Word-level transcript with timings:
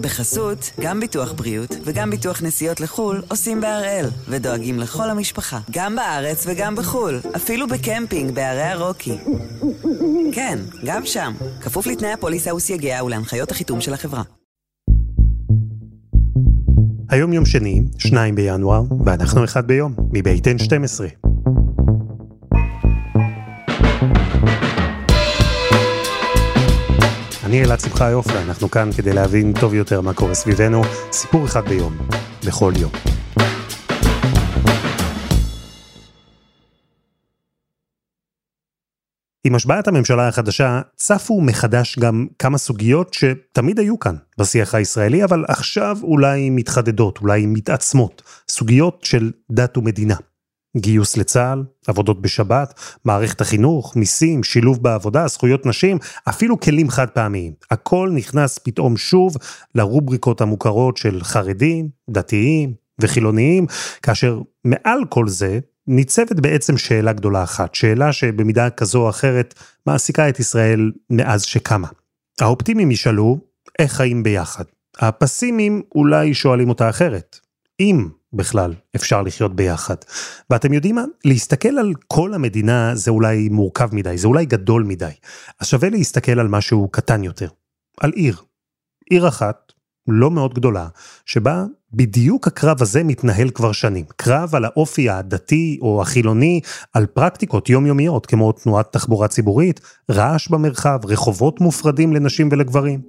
בחסות, 0.00 0.70
גם 0.80 1.00
ביטוח 1.00 1.32
בריאות 1.32 1.76
וגם 1.84 2.10
ביטוח 2.10 2.42
נסיעות 2.42 2.80
לחו"ל 2.80 3.22
עושים 3.28 3.60
בהראל, 3.60 4.06
ודואגים 4.28 4.78
לכל 4.78 5.10
המשפחה, 5.10 5.60
גם 5.70 5.96
בארץ 5.96 6.44
וגם 6.46 6.76
בחו"ל, 6.76 7.20
אפילו 7.36 7.68
בקמפינג 7.68 8.34
בערי 8.34 8.62
הרוקי. 8.62 9.18
כן, 10.32 10.58
גם 10.84 11.06
שם, 11.06 11.32
כפוף 11.60 11.86
לתנאי 11.86 12.12
הפוליסה 12.12 12.54
וסייגיה 12.54 13.04
ולהנחיות 13.04 13.50
החיתום 13.50 13.80
של 13.80 13.94
החברה. 13.94 14.22
היום 17.10 17.32
יום 17.32 17.46
שני, 17.46 17.82
2 17.98 18.34
בינואר, 18.34 18.82
ואנחנו 19.04 19.44
אחד 19.44 19.66
ביום, 19.66 19.94
מבית 20.12 20.46
N12. 20.46 21.29
אני 27.50 27.64
אלעד 27.64 27.80
שמחיוף, 27.80 28.26
ואנחנו 28.26 28.70
כאן 28.70 28.90
כדי 28.96 29.12
להבין 29.12 29.52
טוב 29.60 29.74
יותר 29.74 30.00
מה 30.00 30.14
קורה 30.14 30.34
סביבנו, 30.34 30.82
סיפור 31.12 31.44
אחד 31.44 31.68
ביום, 31.68 31.96
בכל 32.46 32.72
יום. 32.80 32.92
עם 39.44 39.54
השבעת 39.54 39.88
הממשלה 39.88 40.28
החדשה 40.28 40.80
צפו 40.96 41.40
מחדש 41.40 41.98
גם 41.98 42.26
כמה 42.38 42.58
סוגיות 42.58 43.14
שתמיד 43.14 43.78
היו 43.78 43.98
כאן 43.98 44.16
בשיח 44.38 44.74
הישראלי, 44.74 45.24
אבל 45.24 45.44
עכשיו 45.48 45.98
אולי 46.02 46.50
מתחדדות, 46.50 47.18
אולי 47.18 47.46
מתעצמות, 47.46 48.22
סוגיות 48.48 49.00
של 49.04 49.30
דת 49.50 49.76
ומדינה. 49.76 50.16
גיוס 50.76 51.16
לצה"ל, 51.16 51.64
עבודות 51.86 52.22
בשבת, 52.22 52.80
מערכת 53.04 53.40
החינוך, 53.40 53.96
מיסים, 53.96 54.42
שילוב 54.42 54.82
בעבודה, 54.82 55.28
זכויות 55.28 55.66
נשים, 55.66 55.98
אפילו 56.28 56.60
כלים 56.60 56.90
חד 56.90 57.08
פעמיים. 57.08 57.52
הכל 57.70 58.10
נכנס 58.14 58.58
פתאום 58.58 58.96
שוב 58.96 59.36
לרובריקות 59.74 60.40
המוכרות 60.40 60.96
של 60.96 61.24
חרדים, 61.24 61.88
דתיים 62.10 62.74
וחילוניים, 63.00 63.66
כאשר 64.02 64.40
מעל 64.64 65.04
כל 65.08 65.28
זה 65.28 65.58
ניצבת 65.86 66.40
בעצם 66.40 66.76
שאלה 66.76 67.12
גדולה 67.12 67.42
אחת, 67.42 67.74
שאלה 67.74 68.12
שבמידה 68.12 68.70
כזו 68.70 69.02
או 69.02 69.10
אחרת 69.10 69.54
מעסיקה 69.86 70.28
את 70.28 70.40
ישראל 70.40 70.92
מאז 71.10 71.42
שקמה. 71.42 71.88
האופטימיים 72.40 72.90
ישאלו, 72.90 73.38
איך 73.78 73.92
חיים 73.92 74.22
ביחד? 74.22 74.64
הפסימיים 74.98 75.82
אולי 75.94 76.34
שואלים 76.34 76.68
אותה 76.68 76.90
אחרת. 76.90 77.38
אם 77.80 78.08
בכלל 78.32 78.74
אפשר 78.96 79.22
לחיות 79.22 79.56
ביחד. 79.56 79.96
ואתם 80.50 80.72
יודעים 80.72 80.94
מה? 80.94 81.04
להסתכל 81.24 81.78
על 81.78 81.92
כל 82.08 82.34
המדינה 82.34 82.94
זה 82.94 83.10
אולי 83.10 83.48
מורכב 83.48 83.94
מדי, 83.94 84.18
זה 84.18 84.28
אולי 84.28 84.46
גדול 84.46 84.84
מדי. 84.84 85.12
אז 85.60 85.66
שווה 85.66 85.90
להסתכל 85.90 86.40
על 86.40 86.48
משהו 86.48 86.88
קטן 86.88 87.24
יותר. 87.24 87.48
על 88.00 88.10
עיר. 88.10 88.36
עיר 89.10 89.28
אחת, 89.28 89.72
לא 90.08 90.30
מאוד 90.30 90.54
גדולה, 90.54 90.88
שבה 91.26 91.64
בדיוק 91.92 92.46
הקרב 92.46 92.82
הזה 92.82 93.04
מתנהל 93.04 93.50
כבר 93.50 93.72
שנים. 93.72 94.04
קרב 94.16 94.54
על 94.54 94.64
האופי 94.64 95.10
הדתי 95.10 95.78
או 95.82 96.02
החילוני, 96.02 96.60
על 96.92 97.06
פרקטיקות 97.06 97.68
יומיומיות, 97.68 98.26
כמו 98.26 98.52
תנועת 98.52 98.92
תחבורה 98.92 99.28
ציבורית, 99.28 99.80
רעש 100.10 100.48
במרחב, 100.48 100.98
רחובות 101.04 101.60
מופרדים 101.60 102.12
לנשים 102.12 102.48
ולגברים. 102.52 103.00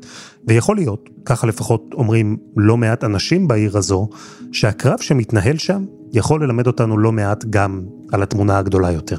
ויכול 0.48 0.76
להיות, 0.76 1.10
ככה 1.26 1.48
לפחות 1.48 1.90
אומרים 1.94 2.38
לא 2.58 2.78
מעט 2.78 3.04
אנשים 3.04 3.48
בעיר 3.48 3.78
הזו, 3.78 4.10
שהקרב 4.52 5.00
שמתנהל 5.00 5.58
שם 5.58 5.86
יכול 6.14 6.44
ללמד 6.44 6.68
אותנו 6.68 6.98
לא 6.98 7.12
מעט 7.12 7.46
גם 7.50 7.86
על 8.12 8.24
התמונה 8.24 8.58
הגדולה 8.58 8.92
יותר. 8.92 9.18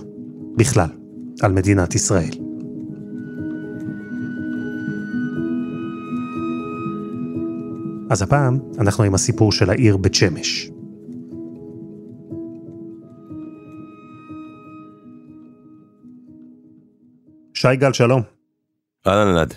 בכלל, 0.56 0.88
על 1.42 1.52
מדינת 1.52 1.94
ישראל. 1.94 2.51
אז 8.12 8.22
הפעם 8.22 8.58
אנחנו 8.78 9.04
עם 9.04 9.14
הסיפור 9.14 9.52
של 9.52 9.70
העיר 9.70 9.96
בית 9.96 10.14
שמש. 10.14 10.70
שי 17.54 17.76
גל, 17.76 17.92
שלום. 17.92 18.22
אהלן 19.06 19.28
אלעד. 19.28 19.54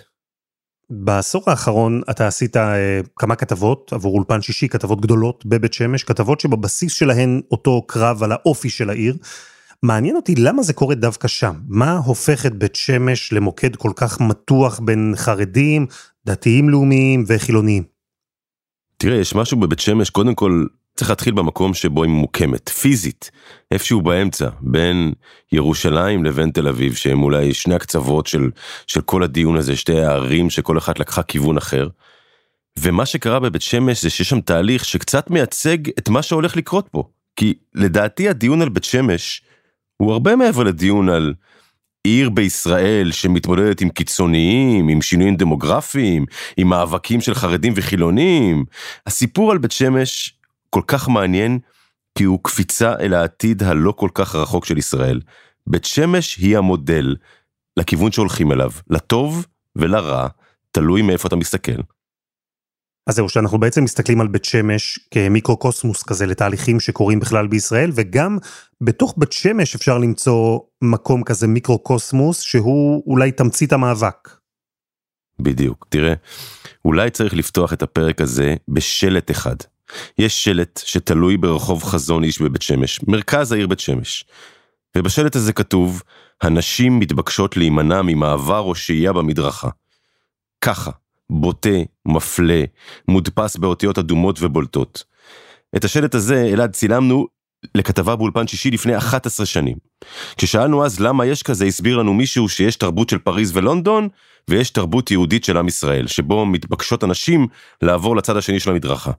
בעשור 0.90 1.42
האחרון 1.46 2.02
אתה 2.10 2.26
עשית 2.26 2.56
אה, 2.56 3.00
כמה 3.16 3.36
כתבות 3.36 3.92
עבור 3.92 4.14
אולפן 4.14 4.42
שישי, 4.42 4.68
כתבות 4.68 5.00
גדולות 5.00 5.46
בבית 5.46 5.72
שמש, 5.72 6.04
כתבות 6.04 6.40
שבבסיס 6.40 6.92
שלהן 6.92 7.40
אותו 7.50 7.82
קרב 7.86 8.22
על 8.22 8.32
האופי 8.32 8.70
של 8.70 8.90
העיר. 8.90 9.16
מעניין 9.82 10.16
אותי 10.16 10.34
למה 10.34 10.62
זה 10.62 10.72
קורה 10.72 10.94
דווקא 10.94 11.28
שם. 11.28 11.54
מה 11.68 11.92
הופך 11.92 12.46
את 12.46 12.54
בית 12.54 12.74
שמש 12.74 13.32
למוקד 13.32 13.76
כל 13.76 13.92
כך 13.96 14.20
מתוח 14.20 14.80
בין 14.80 15.12
חרדים, 15.16 15.86
דתיים 16.26 16.68
לאומיים 16.68 17.24
וחילוניים? 17.28 17.95
תראה, 18.96 19.16
יש 19.16 19.34
משהו 19.34 19.60
בבית 19.60 19.78
שמש, 19.78 20.10
קודם 20.10 20.34
כל 20.34 20.64
צריך 20.96 21.10
להתחיל 21.10 21.34
במקום 21.34 21.74
שבו 21.74 22.02
היא 22.02 22.10
ממוקמת, 22.10 22.68
פיזית, 22.68 23.30
איפשהו 23.70 24.02
באמצע, 24.02 24.48
בין 24.60 25.12
ירושלים 25.52 26.24
לבין 26.24 26.50
תל 26.50 26.68
אביב, 26.68 26.94
שהם 26.94 27.22
אולי 27.22 27.54
שני 27.54 27.74
הקצוות 27.74 28.26
של, 28.26 28.50
של 28.86 29.00
כל 29.00 29.22
הדיון 29.22 29.56
הזה, 29.56 29.76
שתי 29.76 30.00
הערים 30.00 30.50
שכל 30.50 30.78
אחת 30.78 30.98
לקחה 30.98 31.22
כיוון 31.22 31.56
אחר. 31.56 31.88
ומה 32.78 33.06
שקרה 33.06 33.40
בבית 33.40 33.62
שמש 33.62 34.02
זה 34.02 34.10
שיש 34.10 34.28
שם 34.28 34.40
תהליך 34.40 34.84
שקצת 34.84 35.30
מייצג 35.30 35.78
את 35.98 36.08
מה 36.08 36.22
שהולך 36.22 36.56
לקרות 36.56 36.88
פה. 36.90 37.04
כי 37.36 37.54
לדעתי 37.74 38.28
הדיון 38.28 38.62
על 38.62 38.68
בית 38.68 38.84
שמש 38.84 39.42
הוא 39.96 40.12
הרבה 40.12 40.36
מעבר 40.36 40.62
לדיון 40.62 41.08
על 41.08 41.34
עיר 42.06 42.30
בישראל 42.30 43.12
שמתמודדת 43.12 43.80
עם 43.80 43.88
קיצוניים, 43.88 44.88
עם 44.88 45.02
שינויים 45.02 45.36
דמוגרפיים, 45.36 46.24
עם 46.56 46.68
מאבקים 46.68 47.20
של 47.20 47.34
חרדים 47.34 47.72
וחילונים. 47.76 48.64
הסיפור 49.06 49.52
על 49.52 49.58
בית 49.58 49.72
שמש 49.72 50.38
כל 50.70 50.82
כך 50.86 51.08
מעניין, 51.08 51.58
כי 52.18 52.24
הוא 52.24 52.38
קפיצה 52.42 52.94
אל 53.00 53.14
העתיד 53.14 53.62
הלא 53.62 53.92
כל 53.92 54.08
כך 54.14 54.34
רחוק 54.34 54.64
של 54.64 54.78
ישראל. 54.78 55.20
בית 55.66 55.84
שמש 55.84 56.36
היא 56.36 56.58
המודל 56.58 57.16
לכיוון 57.76 58.12
שהולכים 58.12 58.52
אליו, 58.52 58.70
לטוב 58.90 59.46
ולרע, 59.76 60.26
תלוי 60.70 61.02
מאיפה 61.02 61.28
אתה 61.28 61.36
מסתכל. 61.36 61.80
אז 63.06 63.14
זהו, 63.14 63.28
שאנחנו 63.28 63.58
בעצם 63.58 63.84
מסתכלים 63.84 64.20
על 64.20 64.28
בית 64.28 64.44
שמש 64.44 64.98
כמיקרוקוסמוס 65.10 66.02
כזה 66.02 66.26
לתהליכים 66.26 66.80
שקורים 66.80 67.20
בכלל 67.20 67.46
בישראל, 67.46 67.90
וגם 67.94 68.38
בתוך 68.80 69.14
בית 69.16 69.32
שמש 69.32 69.74
אפשר 69.74 69.98
למצוא 69.98 70.58
מקום 70.82 71.24
כזה 71.24 71.46
מיקרוקוסמוס, 71.46 72.40
שהוא 72.40 73.02
אולי 73.06 73.32
תמצית 73.32 73.72
המאבק. 73.72 74.28
בדיוק, 75.40 75.86
תראה, 75.88 76.14
אולי 76.84 77.10
צריך 77.10 77.34
לפתוח 77.34 77.72
את 77.72 77.82
הפרק 77.82 78.20
הזה 78.20 78.54
בשלט 78.68 79.30
אחד. 79.30 79.56
יש 80.18 80.44
שלט 80.44 80.80
שתלוי 80.84 81.36
ברחוב 81.36 81.82
חזון 81.82 82.24
איש 82.24 82.42
בבית 82.42 82.62
שמש, 82.62 83.00
מרכז 83.08 83.52
העיר 83.52 83.66
בית 83.66 83.80
שמש. 83.80 84.24
ובשלט 84.96 85.36
הזה 85.36 85.52
כתוב, 85.52 86.02
הנשים 86.42 86.98
מתבקשות 86.98 87.56
להימנע 87.56 88.02
ממעבר 88.02 88.60
או 88.60 88.74
שהייה 88.74 89.12
במדרכה. 89.12 89.68
ככה. 90.60 90.90
בוטה, 91.30 91.78
מפלה, 92.06 92.64
מודפס 93.08 93.56
באותיות 93.56 93.98
אדומות 93.98 94.38
ובולטות. 94.42 95.04
את 95.76 95.84
השלט 95.84 96.14
הזה, 96.14 96.50
אלעד, 96.52 96.72
צילמנו 96.72 97.26
לכתבה 97.74 98.16
באולפן 98.16 98.46
שישי 98.46 98.70
לפני 98.70 98.96
11 98.96 99.46
שנים. 99.46 99.76
כששאלנו 100.36 100.84
אז 100.84 101.00
למה 101.00 101.26
יש 101.26 101.42
כזה, 101.42 101.64
הסביר 101.64 101.96
לנו 101.96 102.14
מישהו 102.14 102.48
שיש 102.48 102.76
תרבות 102.76 103.08
של 103.08 103.18
פריז 103.18 103.56
ולונדון, 103.56 104.08
ויש 104.50 104.70
תרבות 104.70 105.10
יהודית 105.10 105.44
של 105.44 105.56
עם 105.56 105.68
ישראל, 105.68 106.06
שבו 106.06 106.46
מתבקשות 106.46 107.04
אנשים 107.04 107.46
לעבור 107.82 108.16
לצד 108.16 108.36
השני 108.36 108.60
של 108.60 108.70
המדרכה. 108.70 109.10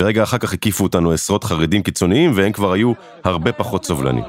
ורגע 0.00 0.22
אחר 0.22 0.38
כך 0.38 0.52
הקיפו 0.52 0.84
אותנו 0.84 1.12
עשרות 1.12 1.44
חרדים 1.44 1.82
קיצוניים, 1.82 2.32
והם 2.34 2.52
כבר 2.52 2.72
היו 2.72 2.92
הרבה 3.24 3.52
פחות 3.52 3.84
סובלנים. 3.84 4.24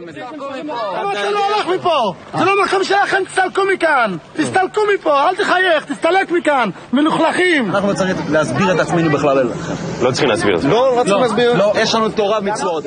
לא 1.66 1.72
הולך 1.72 1.80
מפה! 1.80 2.14
זה 2.38 2.46
לא 2.46 2.66
מקום 2.66 2.84
שלכם, 2.84 3.24
תסתלקו 3.28 3.62
מכאן! 3.74 4.18
תסתלקו 4.34 4.81
מפה, 4.96 5.30
אל 5.30 5.36
תחייך, 5.36 5.86
תסתלק 5.86 6.31
מכאן! 6.31 6.70
מלוכלכים! 6.94 7.70
אנחנו 7.70 7.96
צריכים 7.96 8.34
להסביר 8.34 8.72
את 8.76 8.80
עצמנו 8.80 9.09
בכלל 9.09 9.40
אליכם. 9.40 9.73
לא 10.02 10.12
צריכים 10.12 10.29
להסביר 10.29 10.56
את 10.56 10.62
זה. 10.62 10.67
לא, 10.67 10.96
לא 10.97 11.03
צריך 11.03 11.17
להסביר. 11.22 11.53
לא, 11.58 11.73
יש 11.82 11.96
לנו 11.96 12.09
תורה 12.09 12.40
ומצוות. 12.40 12.84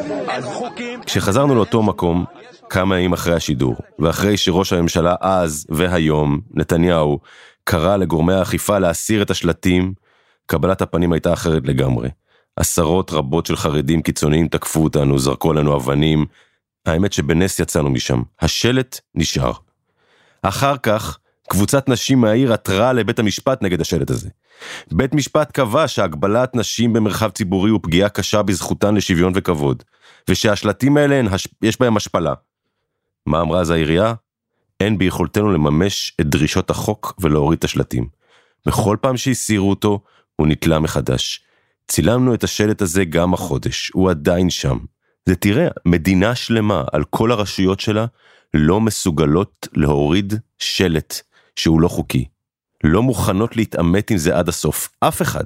כשחזרנו 1.07 1.55
לאותו 1.55 1.83
מקום, 1.83 2.25
כמה 2.71 2.99
ימים 2.99 3.13
אחרי 3.13 3.35
השידור, 3.35 3.77
ואחרי 3.99 4.37
שראש 4.37 4.73
הממשלה 4.73 5.15
אז 5.21 5.67
והיום, 5.69 6.41
נתניהו, 6.55 7.19
קרא 7.65 7.97
לגורמי 7.97 8.35
האכיפה 8.35 8.79
להסיר 8.79 9.23
את 9.23 9.31
השלטים, 9.31 9.93
קבלת 10.47 10.83
הפנים 10.83 11.13
הייתה 11.13 11.33
אחרת 11.33 11.63
לגמרי. 11.65 12.09
עשרות 12.57 13.13
רבות 13.13 13.47
של 13.47 13.57
חרדים 13.57 14.03
קיצוניים 14.03 14.49
תקפו 14.49 14.85
אותנו, 14.85 15.19
זרקו 15.19 15.51
עלינו 15.51 15.77
אבנים. 15.77 16.27
האמת 16.89 17.13
שבנס 17.13 17.59
יצאנו 17.59 17.91
משם. 17.91 18.23
השלט 18.41 19.01
נשאר. 19.15 19.53
אחר 20.43 20.77
כך, 20.77 21.19
קבוצת 21.49 21.89
נשים 21.89 22.21
מהעיר 22.21 22.53
עתרה 22.53 22.93
לבית 22.93 23.19
המשפט 23.19 23.63
נגד 23.63 23.81
השלט 23.81 24.11
הזה. 24.11 24.29
בית 24.93 25.15
משפט 25.15 25.53
קבע 25.53 25.89
שהגבלת 25.89 26.55
נשים 26.55 26.93
במרחב 26.93 27.31
ציבורי 27.31 27.71
הוא 27.71 27.81
פגיעה 27.83 28.09
קשה 28.09 28.43
בזכותן 28.43 28.95
לשוויון 28.95 29.33
וכבוד, 29.37 29.83
ושהשלטים 30.31 30.97
האלה 30.97 31.21
יש 31.63 31.81
בהם 31.81 31.97
השפלה. 31.97 32.35
מה 33.27 33.41
אמרה 33.41 33.61
אז 33.61 33.71
העירייה? 33.71 34.15
אין 34.81 34.99
ביכולתנו 34.99 35.53
לממש 35.53 36.17
את 36.21 36.27
דרישות 36.27 36.71
החוק 36.71 37.15
ולהוריד 37.21 37.59
את 37.59 37.65
השלטים. 37.65 38.09
בכל 38.67 38.97
פעם 39.01 39.17
שהסירו 39.17 39.71
אותו, 39.71 40.01
הוא 40.37 40.47
נתלה 40.47 40.79
מחדש. 40.79 41.43
צילמנו 41.89 42.35
את 42.35 42.45
השלט 42.45 42.83
הזה 42.83 43.05
גם 43.05 43.35
החודש, 43.35 43.91
הוא 43.95 44.11
עדיין 44.11 44.51
שם. 44.51 44.79
זה 45.29 45.37
תראה, 45.37 45.69
מדינה 45.85 46.35
שלמה 46.35 46.85
על 46.93 47.05
כל 47.05 47.33
הרשויות 47.33 47.81
שלה 47.81 48.07
לא 48.55 48.81
מסוגלות 48.81 49.69
להוריד 49.73 50.35
שלט 50.59 51.15
שהוא 51.57 51.81
לא 51.81 51.89
חוקי. 51.89 52.29
לא 52.85 53.03
מוכנות 53.03 53.57
להתעמת 53.57 54.11
עם 54.11 54.19
זה 54.19 54.37
עד 54.37 54.49
הסוף, 54.49 54.89
אף 55.01 55.23
אחד. 55.23 55.45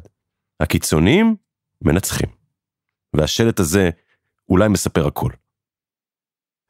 הקיצוניים 0.61 1.37
מנצחים. 1.82 2.29
והשלט 3.17 3.61
הזה 3.61 3.90
אולי 4.49 4.69
מספר 4.69 5.06
הכל. 5.06 5.31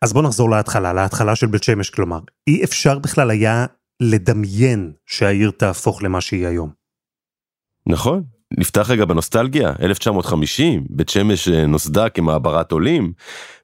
אז 0.05 0.13
בוא 0.13 0.23
נחזור 0.23 0.51
להתחלה, 0.51 0.93
להתחלה 0.93 1.37
של 1.37 1.47
בית 1.47 1.63
שמש, 1.63 1.91
כלומר, 1.91 2.21
אי 2.47 2.65
אפשר 2.65 2.99
בכלל 2.99 3.31
היה 3.31 3.67
לדמיין 4.01 4.93
שהעיר 5.07 5.51
תהפוך 5.51 6.03
למה 6.03 6.21
שהיא 6.21 6.47
היום. 6.47 6.73
נכון, 7.87 8.25
נפתח 8.59 8.91
רגע 8.91 9.05
בנוסטלגיה, 9.05 9.73
1950, 9.83 10.85
בית 10.91 11.09
שמש 11.09 11.49
אה, 11.49 11.67
נוסדה 11.67 12.09
כמעברת 12.09 12.73
עולים. 12.73 13.13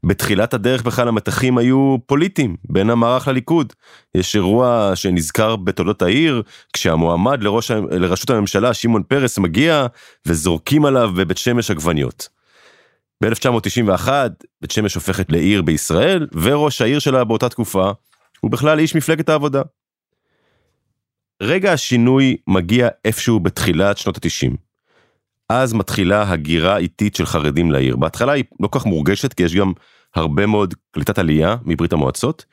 בתחילת 0.06 0.54
הדרך 0.54 0.82
בכלל 0.82 1.08
המתחים 1.08 1.58
היו 1.58 1.96
פוליטיים 2.06 2.56
בין 2.64 2.90
המערך 2.90 3.28
לליכוד. 3.28 3.72
יש 4.14 4.36
אירוע 4.36 4.92
שנזכר 4.94 5.56
בתולדות 5.56 6.02
העיר, 6.02 6.42
כשהמועמד 6.72 7.42
לראש, 7.42 7.70
לראשות 7.70 8.30
הממשלה, 8.30 8.74
שמעון 8.74 9.02
פרס, 9.02 9.38
מגיע 9.38 9.86
וזורקים 10.26 10.84
עליו 10.84 11.10
בבית 11.16 11.38
שמש 11.38 11.70
עגבניות. 11.70 12.28
ב-1991 13.24 14.08
בית 14.60 14.70
שמש 14.70 14.94
הופכת 14.94 15.32
לעיר 15.32 15.62
בישראל, 15.62 16.26
וראש 16.32 16.82
העיר 16.82 16.98
שלה 16.98 17.24
באותה 17.24 17.48
תקופה 17.48 17.90
הוא 18.40 18.50
בכלל 18.50 18.78
איש 18.78 18.94
מפלגת 18.94 19.28
העבודה. 19.28 19.62
רגע 21.42 21.72
השינוי 21.72 22.36
מגיע 22.46 22.88
איפשהו 23.04 23.40
בתחילת 23.40 23.98
שנות 23.98 24.16
ה-90. 24.16 24.67
אז 25.48 25.72
מתחילה 25.72 26.30
הגירה 26.30 26.76
איטית 26.76 27.14
של 27.14 27.26
חרדים 27.26 27.70
לעיר. 27.70 27.96
בהתחלה 27.96 28.32
היא 28.32 28.44
לא 28.60 28.68
כך 28.72 28.86
מורגשת 28.86 29.32
כי 29.32 29.42
יש 29.42 29.54
גם 29.54 29.72
הרבה 30.14 30.46
מאוד 30.46 30.74
קליטת 30.90 31.18
עלייה 31.18 31.56
מברית 31.64 31.92
המועצות. 31.92 32.44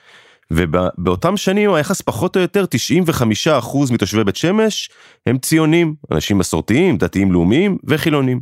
ובאותם 0.52 1.38
שנים 1.38 1.74
היחס 1.74 2.02
פחות 2.02 2.36
או 2.36 2.42
יותר 2.42 2.66
95% 3.64 3.94
מתושבי 3.94 4.24
בית 4.24 4.36
שמש 4.36 4.90
הם 5.26 5.38
ציונים, 5.38 5.96
אנשים 6.12 6.38
מסורתיים, 6.38 6.98
דתיים 6.98 7.32
לאומיים 7.32 7.78
וחילונים. 7.84 8.40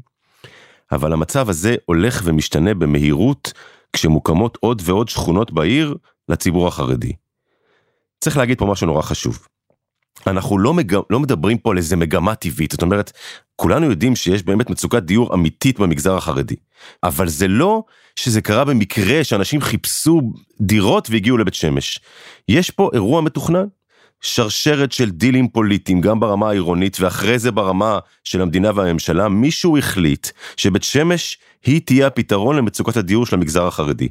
אבל 0.91 1.13
המצב 1.13 1.49
הזה 1.49 1.75
הולך 1.85 2.21
ומשתנה 2.25 2.73
במהירות 2.73 3.53
כשמוקמות 3.93 4.57
עוד 4.61 4.81
ועוד 4.85 5.09
שכונות 5.09 5.51
בעיר 5.51 5.95
לציבור 6.29 6.67
החרדי. 6.67 7.13
צריך 8.19 8.37
להגיד 8.37 8.57
פה 8.57 8.65
משהו 8.65 8.87
נורא 8.87 9.01
חשוב. 9.01 9.47
אנחנו 10.27 10.57
לא, 10.57 10.73
מג... 10.73 10.95
לא 11.09 11.19
מדברים 11.19 11.57
פה 11.57 11.71
על 11.71 11.77
איזה 11.77 11.95
מגמה 11.95 12.35
טבעית, 12.35 12.71
זאת 12.71 12.81
אומרת, 12.81 13.11
כולנו 13.55 13.89
יודעים 13.89 14.15
שיש 14.15 14.43
באמת 14.43 14.69
מצוקת 14.69 15.03
דיור 15.03 15.33
אמיתית 15.33 15.79
במגזר 15.79 16.17
החרדי, 16.17 16.55
אבל 17.03 17.27
זה 17.27 17.47
לא 17.47 17.83
שזה 18.15 18.41
קרה 18.41 18.65
במקרה 18.65 19.23
שאנשים 19.23 19.61
חיפשו 19.61 20.21
דירות 20.61 21.09
והגיעו 21.09 21.37
לבית 21.37 21.53
שמש. 21.53 21.99
יש 22.49 22.69
פה 22.69 22.89
אירוע 22.93 23.21
מתוכנן, 23.21 23.65
שרשרת 24.21 24.91
של 24.91 25.09
דילים 25.09 25.47
פוליטיים, 25.47 26.01
גם 26.01 26.19
ברמה 26.19 26.49
העירונית 26.49 26.97
ואחרי 26.99 27.39
זה 27.39 27.51
ברמה 27.51 27.99
של 28.23 28.41
המדינה 28.41 28.71
והממשלה, 28.75 29.29
מישהו 29.29 29.77
החליט 29.77 30.27
שבית 30.57 30.83
שמש 30.83 31.37
היא 31.65 31.81
תהיה 31.85 32.07
הפתרון 32.07 32.55
למצוקת 32.55 32.97
הדיור 32.97 33.25
של 33.25 33.35
המגזר 33.35 33.67
החרדי. 33.67 34.09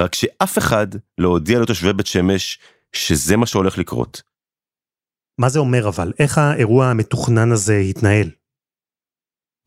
רק 0.00 0.14
שאף 0.14 0.58
אחד 0.58 0.86
לא 1.18 1.28
הודיע 1.28 1.60
לתושבי 1.60 1.92
בית 1.92 2.06
שמש 2.06 2.58
שזה 2.92 3.36
מה 3.36 3.46
שהולך 3.46 3.78
לקרות. 3.78 4.33
מה 5.38 5.48
זה 5.48 5.58
אומר 5.58 5.88
אבל? 5.88 6.12
איך 6.18 6.38
האירוע 6.38 6.86
המתוכנן 6.86 7.52
הזה 7.52 7.76
התנהל? 7.76 8.30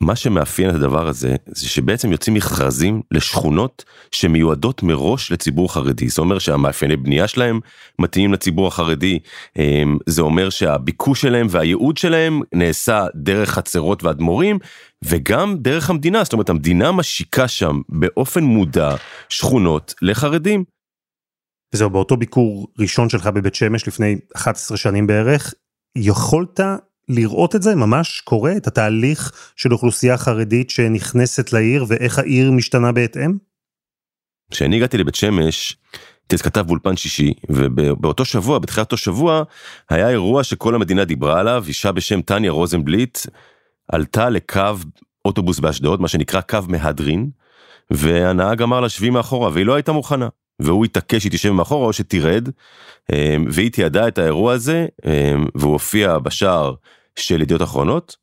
מה 0.01 0.15
שמאפיין 0.15 0.69
את 0.69 0.75
הדבר 0.75 1.07
הזה, 1.07 1.35
זה 1.45 1.69
שבעצם 1.69 2.11
יוצאים 2.11 2.35
מכרזים 2.35 3.01
לשכונות 3.11 3.85
שמיועדות 4.11 4.83
מראש 4.83 5.31
לציבור 5.31 5.73
חרדי. 5.73 6.09
זה 6.09 6.21
אומר 6.21 6.39
שהמאפייני 6.39 6.95
בנייה 6.95 7.27
שלהם 7.27 7.59
מתאימים 7.99 8.33
לציבור 8.33 8.67
החרדי, 8.67 9.19
אמ, 9.57 9.97
זה 10.05 10.21
אומר 10.21 10.49
שהביקוש 10.49 11.21
שלהם 11.21 11.47
והייעוד 11.49 11.97
שלהם 11.97 12.41
נעשה 12.53 13.05
דרך 13.15 13.49
חצרות 13.49 14.03
ואדמו"רים, 14.03 14.59
וגם 15.05 15.55
דרך 15.57 15.89
המדינה, 15.89 16.23
זאת 16.23 16.33
אומרת 16.33 16.49
המדינה 16.49 16.91
משיקה 16.91 17.47
שם 17.47 17.81
באופן 17.89 18.43
מודע 18.43 18.95
שכונות 19.29 19.93
לחרדים. 20.01 20.76
וזהו, 21.73 21.89
באותו 21.89 22.17
ביקור 22.17 22.67
ראשון 22.79 23.09
שלך 23.09 23.27
בבית 23.27 23.55
שמש 23.55 23.87
לפני 23.87 24.15
11 24.35 24.77
שנים 24.77 25.07
בערך, 25.07 25.53
יכולת 25.97 26.59
לראות 27.09 27.55
את 27.55 27.61
זה 27.61 27.75
ממש 27.75 28.21
קורה, 28.21 28.57
את 28.57 28.67
התהליך 28.67 29.31
של 29.55 29.73
אוכלוסייה 29.73 30.17
חרדית 30.17 30.69
שנכנסת 30.69 31.53
לעיר 31.53 31.85
ואיך 31.87 32.19
העיר 32.19 32.51
משתנה 32.51 32.91
בהתאם? 32.91 33.37
כשאני 34.51 34.75
הגעתי 34.75 34.97
לבית 34.97 35.15
שמש, 35.15 35.77
הייתי 36.31 36.43
כתב 36.43 36.61
באולפן 36.61 36.95
שישי, 36.95 37.33
ובאותו 37.49 38.25
שבוע, 38.25 38.59
בתחילת 38.59 38.85
אותו 38.85 38.97
שבוע, 38.97 39.43
היה 39.89 40.09
אירוע 40.09 40.43
שכל 40.43 40.75
המדינה 40.75 41.05
דיברה 41.05 41.39
עליו, 41.39 41.63
אישה 41.67 41.91
בשם 41.91 42.21
טניה 42.21 42.51
רוזנבליט, 42.51 43.19
עלתה 43.91 44.29
לקו 44.29 44.61
אוטובוס 45.25 45.59
באשדוד, 45.59 46.01
מה 46.01 46.07
שנקרא 46.07 46.41
קו 46.41 46.59
מהדרין, 46.67 47.29
והנהג 47.91 48.61
אמר 48.61 48.79
לה 48.79 48.89
שבי 48.89 49.09
מאחורה, 49.09 49.49
והיא 49.53 49.65
לא 49.65 49.75
הייתה 49.75 49.91
מוכנה. 49.91 50.27
והוא 50.59 50.85
התעקש 50.85 51.21
שהיא 51.21 51.31
תשב 51.31 51.51
מאחורה 51.51 51.87
או 51.87 51.93
שתרד, 51.93 52.49
אמ, 53.13 53.45
והיא 53.51 53.71
תיעדה 53.71 54.07
את 54.07 54.17
האירוע 54.17 54.53
הזה, 54.53 54.85
אמ, 55.05 55.45
והוא 55.55 55.73
הופיע 55.73 56.19
בשער 56.19 56.73
של 57.15 57.41
ידיעות 57.41 57.61
אחרונות, 57.61 58.15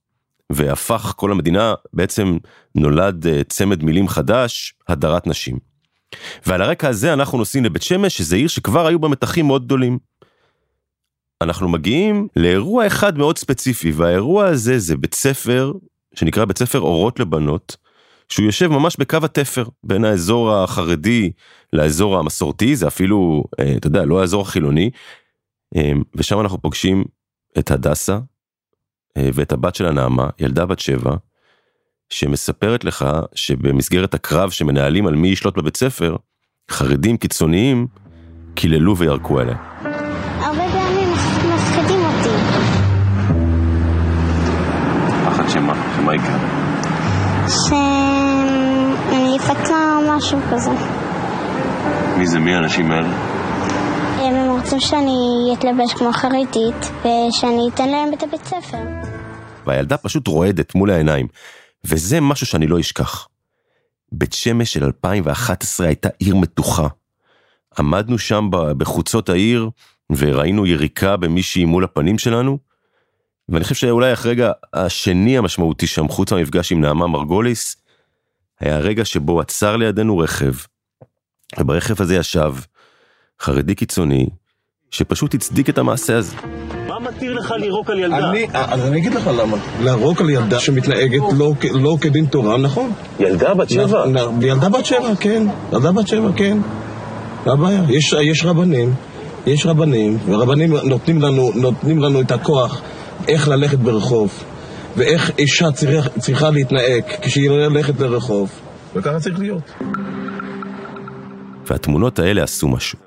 והפך 0.52 1.12
כל 1.16 1.30
המדינה, 1.32 1.74
בעצם 1.92 2.38
נולד 2.74 3.26
אה, 3.26 3.44
צמד 3.44 3.82
מילים 3.82 4.08
חדש, 4.08 4.74
הדרת 4.88 5.26
נשים. 5.26 5.58
ועל 6.46 6.62
הרקע 6.62 6.88
הזה 6.88 7.12
אנחנו 7.12 7.38
נוסעים 7.38 7.64
לבית 7.64 7.82
שמש, 7.82 8.16
שזה 8.16 8.36
עיר 8.36 8.48
שכבר 8.48 8.86
היו 8.86 8.98
בה 8.98 9.08
מתחים 9.08 9.46
מאוד 9.46 9.64
גדולים. 9.64 9.98
אנחנו 11.42 11.68
מגיעים 11.68 12.28
לאירוע 12.36 12.86
אחד 12.86 13.18
מאוד 13.18 13.38
ספציפי, 13.38 13.92
והאירוע 13.92 14.46
הזה 14.46 14.78
זה 14.78 14.96
בית 14.96 15.14
ספר, 15.14 15.72
שנקרא 16.14 16.44
בית 16.44 16.58
ספר 16.58 16.80
אורות 16.80 17.20
לבנות, 17.20 17.76
שהוא 18.28 18.46
יושב 18.46 18.68
ממש 18.68 18.96
בקו 18.96 19.18
התפר 19.22 19.64
בין 19.84 20.04
האזור 20.04 20.52
החרדי 20.52 21.30
לאזור 21.72 22.18
המסורתי, 22.18 22.76
זה 22.76 22.88
אפילו, 22.88 23.44
אה, 23.60 23.74
אתה 23.76 23.86
יודע, 23.86 24.04
לא 24.04 24.20
האזור 24.20 24.42
החילוני, 24.42 24.90
אה, 25.76 25.92
ושם 26.14 26.40
אנחנו 26.40 26.62
פוגשים 26.62 27.04
את 27.58 27.70
הדסה 27.70 28.18
אה, 29.16 29.28
ואת 29.34 29.52
הבת 29.52 29.74
שלה 29.74 29.92
נעמה, 29.92 30.28
ילדה 30.38 30.66
בת 30.66 30.78
שבע, 30.78 31.16
שמספרת 32.10 32.84
לך 32.84 33.06
שבמסגרת 33.34 34.14
הקרב 34.14 34.50
שמנהלים 34.50 35.06
על 35.06 35.14
מי 35.14 35.28
ישלוט 35.28 35.58
בבית 35.58 35.76
ספר, 35.76 36.16
חרדים 36.70 37.16
קיצוניים 37.16 37.86
קיללו 38.54 38.96
וירקו 38.96 39.40
עליה. 39.40 39.56
הרבה 40.40 40.64
פעמים 40.72 41.12
מפחידים 41.54 42.00
אותי. 42.00 42.28
פחד 45.24 45.48
שמה? 45.48 45.94
שמה 45.96 46.14
יקרה? 46.14 47.83
משהו 50.16 50.38
כזה. 50.52 50.70
מי 52.18 52.26
זה? 52.26 52.38
מי 52.38 52.54
האנשים 52.54 52.90
האלה? 52.90 53.08
הם 54.18 54.50
רוצים 54.50 54.80
שאני 54.80 55.50
אתלבש 55.58 55.94
כמו 55.94 56.12
חרדית 56.12 56.90
ושאני 57.00 57.68
אתן 57.74 57.88
להם 57.88 58.14
את 58.14 58.22
הבית 58.22 58.44
ספר. 58.44 58.78
והילדה 59.66 59.96
פשוט 59.96 60.28
רועדת 60.28 60.74
מול 60.74 60.90
העיניים, 60.90 61.26
וזה 61.84 62.20
משהו 62.20 62.46
שאני 62.46 62.66
לא 62.66 62.80
אשכח. 62.80 63.28
בית 64.12 64.32
שמש 64.32 64.72
של 64.72 64.84
2011 64.84 65.86
הייתה 65.86 66.08
עיר 66.18 66.36
מתוחה. 66.36 66.88
עמדנו 67.78 68.18
שם 68.18 68.48
בחוצות 68.50 69.28
העיר, 69.28 69.70
וראינו 70.10 70.66
יריקה 70.66 71.16
במישהי 71.16 71.64
מול 71.64 71.84
הפנים 71.84 72.18
שלנו, 72.18 72.58
ואני 73.48 73.64
חושב 73.64 73.74
שאולי 73.74 74.10
הרגע 74.10 74.52
השני 74.74 75.38
המשמעותי 75.38 75.86
שם, 75.86 76.08
חוץ 76.08 76.32
מהמפגש 76.32 76.72
עם 76.72 76.80
נעמה 76.80 77.06
מרגוליס, 77.06 77.83
היה 78.60 78.76
הרגע 78.76 79.04
שבו 79.04 79.40
עצר 79.40 79.76
לידינו 79.76 80.18
רכב, 80.18 80.52
וברכב 81.58 82.02
הזה 82.02 82.16
ישב 82.16 82.54
חרדי 83.40 83.74
קיצוני, 83.74 84.26
שפשוט 84.90 85.34
הצדיק 85.34 85.68
את 85.68 85.78
המעשה 85.78 86.16
הזה. 86.16 86.36
מה 86.88 86.98
מתיר 86.98 87.34
לך 87.34 87.50
לירוק 87.50 87.90
על 87.90 87.98
ילדה? 87.98 88.30
אני, 88.30 88.46
אז 88.52 88.86
אני 88.86 88.98
אגיד 88.98 89.14
לך 89.14 89.30
למה. 89.38 89.56
לירוק 89.80 90.20
על 90.20 90.30
ילדה 90.30 90.60
שמתנהגת 90.60 91.22
לא, 91.38 91.52
לא 91.74 91.96
כדין 92.00 92.26
תורה, 92.26 92.56
נכון. 92.56 92.92
ילדה 93.20 93.54
בת 93.54 93.70
שבע? 93.70 94.06
נ, 94.06 94.42
ילדה 94.42 94.68
בת 94.68 94.86
שבע, 94.86 95.14
כן. 95.20 95.46
ילדה 95.72 95.92
בת 95.92 96.08
שבע, 96.08 96.28
כן. 96.36 96.58
מה 97.46 97.52
הבעיה? 97.52 97.82
יש, 97.88 98.12
יש 98.12 98.44
רבנים, 98.44 98.94
יש 99.46 99.66
רבנים, 99.66 100.18
ורבנים 100.26 100.76
נותנים 100.76 101.22
לנו, 101.22 101.50
נותנים 101.54 101.98
לנו 101.98 102.20
את 102.20 102.30
הכוח 102.30 102.80
איך 103.28 103.48
ללכת 103.48 103.78
ברחוב, 103.78 104.44
ואיך 104.96 105.30
אישה 105.38 105.72
צריכה, 105.72 106.08
צריכה 106.20 106.50
להתנהג 106.50 107.02
כשהיא 107.22 107.50
הולכת 107.50 108.00
לרחוב, 108.00 108.50
וככה 108.94 109.20
צריך 109.20 109.38
להיות. 109.38 109.72
והתמונות 111.66 112.18
האלה 112.18 112.42
עשו 112.42 112.68
משהו. 112.68 112.98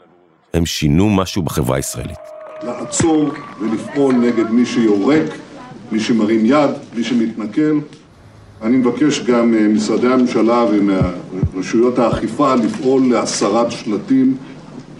הם 0.53 0.65
שינו 0.65 1.09
משהו 1.09 1.41
בחברה 1.41 1.75
הישראלית. 1.75 2.17
לעצור 2.63 3.31
ולפעול 3.61 4.15
נגד 4.15 4.49
מי 4.49 4.65
שיורק 4.65 5.25
מי 5.91 5.99
שמרים 5.99 6.45
יד, 6.45 6.69
מי 6.95 7.03
שמתנכל. 7.03 7.79
אני 8.61 8.77
מבקש 8.77 9.19
גם 9.19 9.51
ממשרדי 9.51 10.07
הממשלה 10.07 10.65
ומרשויות 10.71 11.99
האכיפה 11.99 12.55
לפעול 12.55 13.01
להסרת 13.11 13.71
שלטים 13.71 14.37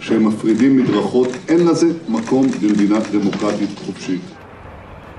שמפרידים 0.00 0.76
מדרכות. 0.76 1.28
אין 1.48 1.66
לזה 1.66 1.86
מקום 2.08 2.46
במדינה 2.62 2.98
דמוקרטית 3.12 3.70
חופשית. 3.86 4.20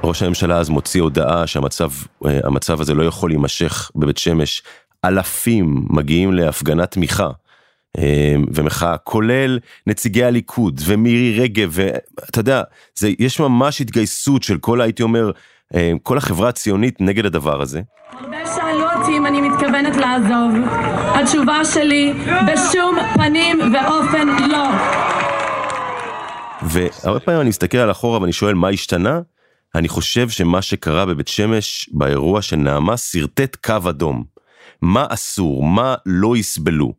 ראש 0.04 0.24
הממשלה 0.24 0.58
אז 0.58 0.70
מוציא 0.70 1.02
הודעה 1.02 1.48
שהמצב 1.48 2.82
הזה 2.82 2.94
לא 2.94 3.04
יכול 3.04 3.30
להימשך 3.30 3.92
בבית 3.96 4.18
שמש. 4.18 4.64
אלפים 5.06 5.86
מגיעים 5.90 6.34
להפגנת 6.34 6.92
תמיכה 6.92 7.30
ומחאה, 8.54 8.98
כולל 8.98 9.60
נציגי 9.88 10.24
הליכוד 10.24 10.82
ומירי 10.86 11.40
רגב, 11.40 11.70
ואתה 11.72 12.40
יודע, 12.40 12.62
זה, 12.96 13.10
יש 13.20 13.40
ממש 13.40 13.82
התגייסות 13.82 14.44
של 14.44 14.58
כל, 14.58 14.82
הייתי 14.82 15.04
אומר, 15.04 15.32
כל 16.04 16.18
החברה 16.18 16.50
הציונית 16.50 17.02
נגד 17.02 17.26
הדבר 17.26 17.62
הזה. 17.62 17.82
הרבה 18.20 18.38
שאלו 18.56 18.86
אותי 18.96 19.18
אם 19.18 19.26
אני 19.26 19.42
מתכוונת 19.42 19.96
לעזוב. 19.96 20.52
התשובה 21.16 21.66
שלי, 21.66 22.14
בשום 22.48 22.98
פנים 23.14 23.60
ואופן 23.74 24.28
לא. 24.28 24.68
והרבה 26.62 27.20
פעמים 27.20 27.42
אני 27.42 27.50
מסתכל 27.50 27.78
על 27.78 27.92
אחורה 27.92 28.22
ואני 28.22 28.34
שואל 28.34 28.54
מה 28.54 28.70
השתנה? 28.70 29.20
אני 29.76 29.88
חושב 29.88 30.30
שמה 30.30 30.62
שקרה 30.62 31.06
בבית 31.06 31.28
שמש 31.28 31.90
באירוע 31.94 32.42
של 32.42 32.56
נעמה 32.56 32.98
שרטט 32.98 33.56
קו 33.56 33.90
אדום. 33.90 34.24
מה 34.82 35.06
אסור, 35.10 35.64
מה 35.64 35.96
לא 36.06 36.38
יסבלו, 36.38 36.94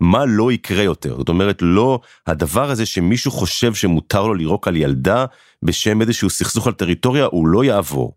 מה 0.00 0.24
לא 0.24 0.52
יקרה 0.52 0.82
יותר. 0.82 1.16
זאת 1.16 1.28
אומרת, 1.28 1.58
לא 1.62 2.00
הדבר 2.26 2.70
הזה 2.70 2.86
שמישהו 2.86 3.30
חושב 3.30 3.74
שמותר 3.74 4.26
לו 4.26 4.34
לירוק 4.34 4.68
על 4.68 4.76
ילדה 4.76 5.24
בשם 5.62 6.00
איזשהו 6.00 6.30
סכסוך 6.30 6.66
על 6.66 6.72
טריטוריה, 6.72 7.24
הוא 7.24 7.48
לא 7.48 7.64
יעבור. 7.64 8.16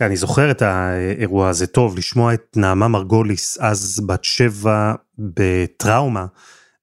אני 0.00 0.16
זוכר 0.16 0.50
את 0.50 0.62
האירוע 0.62 1.48
הזה 1.48 1.66
טוב, 1.66 1.98
לשמוע 1.98 2.34
את 2.34 2.56
נעמה 2.56 2.88
מרגוליס, 2.88 3.58
אז 3.60 4.02
בת 4.06 4.24
שבע 4.24 4.94
בטראומה. 5.18 6.26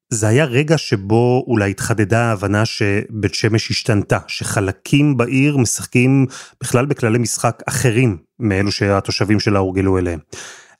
זה 0.09 0.27
היה 0.27 0.45
רגע 0.45 0.77
שבו 0.77 1.43
אולי 1.47 1.71
התחדדה 1.71 2.19
ההבנה 2.25 2.65
שבית 2.65 3.33
שמש 3.33 3.71
השתנתה, 3.71 4.17
שחלקים 4.27 5.17
בעיר 5.17 5.57
משחקים 5.57 6.25
בכלל 6.61 6.85
בכללי 6.85 7.17
משחק 7.17 7.63
אחרים 7.65 8.17
מאלו 8.39 8.71
שהתושבים 8.71 9.39
שלה 9.39 9.59
הורגלו 9.59 9.97
אליהם. 9.97 10.19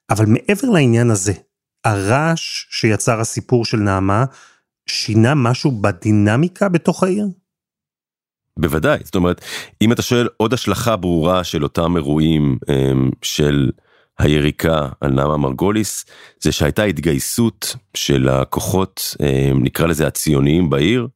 אבל 0.10 0.26
מעבר 0.26 0.70
לעניין 0.70 1.12
הזה, 1.12 1.34
הרעש 1.86 2.68
שיצר 2.70 3.20
הסיפור 3.20 3.66
של 3.66 3.78
נעמה, 3.78 4.26
שינה 4.90 5.36
משהו 5.36 5.72
בדינמיקה 5.72 6.70
בתוך 6.70 7.04
העיר? 7.04 7.28
בוודאי, 8.60 9.00
זאת 9.04 9.16
אומרת, 9.16 9.42
אם 9.82 9.92
אתה 9.92 10.02
שואל 10.02 10.28
עוד 10.38 10.54
השלכה 10.54 10.96
ברורה 10.96 11.44
של 11.44 11.64
אותם 11.64 11.96
אירועים 11.96 12.58
של 13.22 13.72
היריקה 14.20 14.90
על 15.02 15.12
נעמה 15.12 15.38
מרגוליס, 15.38 16.06
זה 16.40 16.52
שהייתה 16.52 16.84
התגייסות 16.84 17.76
של 17.94 18.30
הכוחות, 18.30 19.16
נקרא 19.56 19.88
לזה 19.88 20.08
הציוניים 20.08 20.70
בעיר, 20.70 21.08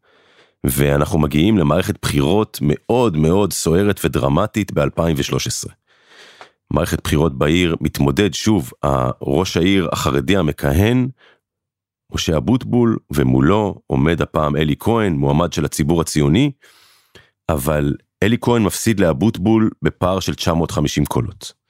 ואנחנו 0.64 1.20
מגיעים 1.20 1.58
למערכת 1.58 1.96
בחירות 2.02 2.60
מאוד 2.62 3.18
מאוד 3.18 3.54
סוערת 3.54 4.00
ודרמטית 4.06 4.72
ב-2013. 4.74 5.70
מערכת 6.74 7.04
בחירות 7.04 7.38
בעיר 7.38 7.76
מתמודד 7.82 8.34
שוב, 8.34 8.72
ראש 9.22 9.58
העיר 9.58 9.90
החרדי 9.92 10.38
המכהן, 10.38 11.08
משה 12.14 12.38
אבוטבול, 12.38 12.98
ומולו 13.14 13.82
עומד 13.88 14.22
הפעם 14.22 14.56
אלי 14.56 14.76
כהן, 14.80 15.14
מועמד 15.14 15.54
של 15.54 15.66
הציבור 15.66 16.02
הציוני, 16.02 16.52
אבל 17.50 17.94
אלי 18.24 18.38
כהן 18.42 18.64
מפסיד 18.64 19.00
לאבוטבול 19.00 19.70
בפער 19.82 20.20
של 20.20 20.36
950 20.36 21.06
קולות. 21.06 21.61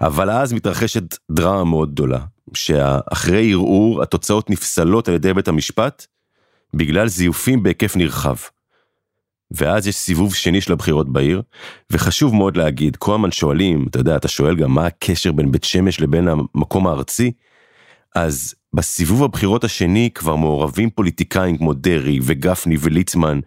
אבל 0.00 0.30
אז 0.30 0.52
מתרחשת 0.52 1.16
דרמה 1.30 1.64
מאוד 1.64 1.92
גדולה, 1.92 2.18
שאחרי 2.54 3.52
ערעור 3.52 4.02
התוצאות 4.02 4.50
נפסלות 4.50 5.08
על 5.08 5.14
ידי 5.14 5.34
בית 5.34 5.48
המשפט 5.48 6.06
בגלל 6.74 7.08
זיופים 7.08 7.62
בהיקף 7.62 7.96
נרחב. 7.96 8.36
ואז 9.50 9.86
יש 9.86 9.96
סיבוב 9.96 10.34
שני 10.34 10.60
של 10.60 10.72
הבחירות 10.72 11.12
בעיר, 11.12 11.42
וחשוב 11.90 12.34
מאוד 12.34 12.56
להגיד, 12.56 12.96
כל 12.96 13.14
הזמן 13.14 13.30
שואלים, 13.30 13.86
אתה 13.90 13.98
יודע, 13.98 14.16
אתה 14.16 14.28
שואל 14.28 14.56
גם 14.56 14.74
מה 14.74 14.86
הקשר 14.86 15.32
בין 15.32 15.52
בית 15.52 15.64
שמש 15.64 16.00
לבין 16.00 16.28
המקום 16.28 16.86
הארצי, 16.86 17.32
אז 18.14 18.54
בסיבוב 18.74 19.22
הבחירות 19.24 19.64
השני 19.64 20.10
כבר 20.14 20.36
מעורבים 20.36 20.90
פוליטיקאים 20.90 21.58
כמו 21.58 21.74
דרעי 21.74 22.18
וגפני 22.22 22.76
וליצמן. 22.80 23.40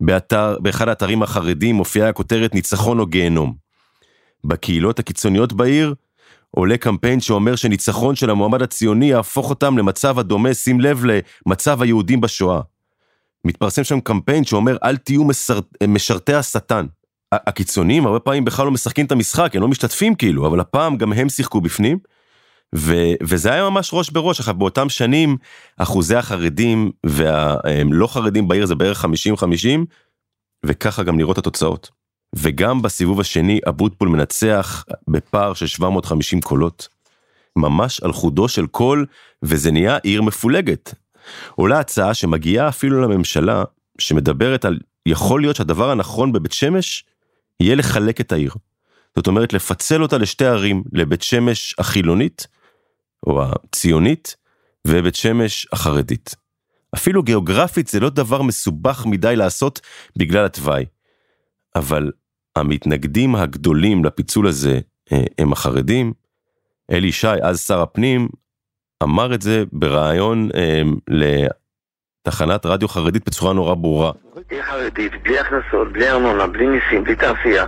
באתר, 0.00 0.56
באחד 0.60 0.88
האתרים 0.88 1.22
החרדים 1.22 1.74
מופיעה 1.74 2.08
הכותרת 2.08 2.54
ניצחון 2.54 2.98
או 2.98 3.06
גיהנום. 3.06 3.67
בקהילות 4.44 4.98
הקיצוניות 4.98 5.52
בעיר 5.52 5.94
עולה 6.50 6.76
קמפיין 6.76 7.20
שאומר 7.20 7.56
שניצחון 7.56 8.14
של 8.14 8.30
המועמד 8.30 8.62
הציוני 8.62 9.10
יהפוך 9.10 9.50
אותם 9.50 9.78
למצב 9.78 10.18
הדומה, 10.18 10.54
שים 10.54 10.80
לב 10.80 11.04
למצב 11.46 11.82
היהודים 11.82 12.20
בשואה. 12.20 12.60
מתפרסם 13.44 13.84
שם 13.84 14.00
קמפיין 14.00 14.44
שאומר 14.44 14.76
אל 14.84 14.96
תהיו 14.96 15.24
מסר... 15.24 15.60
משרתי 15.88 16.34
השטן. 16.34 16.86
הקיצונים 17.32 18.06
הרבה 18.06 18.20
פעמים 18.20 18.44
בכלל 18.44 18.64
לא 18.64 18.70
משחקים 18.70 19.06
את 19.06 19.12
המשחק, 19.12 19.56
הם 19.56 19.62
לא 19.62 19.68
משתתפים 19.68 20.14
כאילו, 20.14 20.46
אבל 20.46 20.60
הפעם 20.60 20.96
גם 20.96 21.12
הם 21.12 21.28
שיחקו 21.28 21.60
בפנים. 21.60 21.98
ו... 22.74 22.94
וזה 23.22 23.52
היה 23.52 23.70
ממש 23.70 23.90
ראש 23.92 24.10
בראש, 24.10 24.38
עכשיו 24.40 24.54
באותם 24.54 24.88
שנים 24.88 25.36
אחוזי 25.76 26.16
החרדים 26.16 26.90
והלא 27.06 28.06
חרדים 28.06 28.48
בעיר 28.48 28.66
זה 28.66 28.74
בערך 28.74 29.04
50-50, 29.04 29.08
וככה 30.66 31.02
גם 31.02 31.16
נראות 31.16 31.38
התוצאות. 31.38 31.97
וגם 32.36 32.82
בסיבוב 32.82 33.20
השני 33.20 33.60
אבוטבול 33.68 34.08
מנצח 34.08 34.84
בפער 35.08 35.54
של 35.54 35.66
750 35.66 36.40
קולות. 36.40 36.88
ממש 37.56 38.00
על 38.00 38.12
חודו 38.12 38.48
של 38.48 38.66
קול, 38.66 39.06
וזה 39.42 39.70
נהיה 39.70 39.96
עיר 39.96 40.22
מפולגת. 40.22 40.94
עולה 41.54 41.80
הצעה 41.80 42.14
שמגיעה 42.14 42.68
אפילו 42.68 43.00
לממשלה, 43.02 43.64
שמדברת 43.98 44.64
על 44.64 44.78
יכול 45.06 45.40
להיות 45.40 45.56
שהדבר 45.56 45.90
הנכון 45.90 46.32
בבית 46.32 46.52
שמש 46.52 47.04
יהיה 47.60 47.74
לחלק 47.74 48.20
את 48.20 48.32
העיר. 48.32 48.52
זאת 49.16 49.26
אומרת 49.26 49.52
לפצל 49.52 50.02
אותה 50.02 50.18
לשתי 50.18 50.46
ערים, 50.46 50.82
לבית 50.92 51.22
שמש 51.22 51.74
החילונית, 51.78 52.46
או 53.26 53.42
הציונית, 53.42 54.36
ובית 54.86 55.14
שמש 55.14 55.66
החרדית. 55.72 56.34
אפילו 56.94 57.22
גיאוגרפית 57.22 57.88
זה 57.88 58.00
לא 58.00 58.10
דבר 58.10 58.42
מסובך 58.42 59.06
מדי 59.06 59.36
לעשות 59.36 59.80
בגלל 60.18 60.44
התוואי. 60.44 60.84
אבל 61.76 62.12
המתנגדים 62.56 63.34
הגדולים 63.34 64.04
לפיצול 64.04 64.46
הזה 64.46 64.80
אה, 65.12 65.22
הם 65.38 65.52
החרדים. 65.52 66.12
אלי 66.90 67.06
ישי, 67.06 67.26
אז 67.42 67.60
שר 67.60 67.80
הפנים, 67.80 68.28
אמר 69.02 69.34
את 69.34 69.42
זה 69.42 69.64
בריאיון 69.72 70.48
אה, 70.54 70.82
לתחנת 72.26 72.66
רדיו 72.66 72.88
חרדית 72.88 73.26
בצורה 73.26 73.52
נורא 73.52 73.74
ברורה. 73.74 74.12
עיר 74.50 74.62
חרדית, 74.62 75.12
בלי 75.22 75.38
הכנסות, 75.38 75.92
בלי 75.92 76.10
ארנונה, 76.10 76.46
בלי 76.46 76.66
מיסים, 76.66 77.04
בלי 77.04 77.16
תעשייה, 77.16 77.66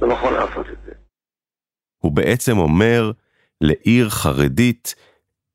לא 0.00 0.08
נכון 0.08 0.34
לעשות 0.34 0.66
את 0.66 0.76
זה. 0.86 0.92
הוא 1.98 2.12
בעצם 2.12 2.58
אומר, 2.58 3.12
לעיר 3.60 4.08
חרדית 4.08 4.94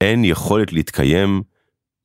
אין 0.02 0.24
יכולת 0.24 0.74
להתקיים 0.74 1.42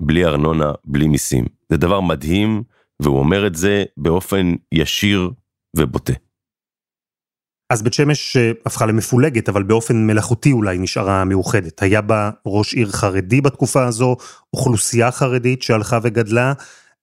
בלי 0.01 0.25
ארנונה, 0.25 0.73
בלי 0.85 1.09
מיסים. 1.09 1.45
זה 1.69 1.77
דבר 1.77 2.01
מדהים, 2.01 2.63
והוא 3.01 3.19
אומר 3.19 3.47
את 3.47 3.55
זה 3.55 3.85
באופן 3.97 4.55
ישיר 4.73 5.31
ובוטה. 5.77 6.13
אז 7.71 7.83
בית 7.83 7.93
שמש 7.93 8.37
אה, 8.37 8.53
הפכה 8.67 8.87
למפולגת, 8.87 9.49
אבל 9.49 9.63
באופן 9.63 10.07
מלאכותי 10.07 10.53
אולי 10.53 10.79
נשארה 10.79 11.25
מאוחדת. 11.25 11.83
היה 11.83 12.01
בה 12.01 12.31
ראש 12.47 12.75
עיר 12.75 12.91
חרדי 12.91 13.41
בתקופה 13.41 13.87
הזו, 13.87 14.17
אוכלוסייה 14.53 15.11
חרדית 15.11 15.63
שהלכה 15.63 15.99
וגדלה, 16.03 16.53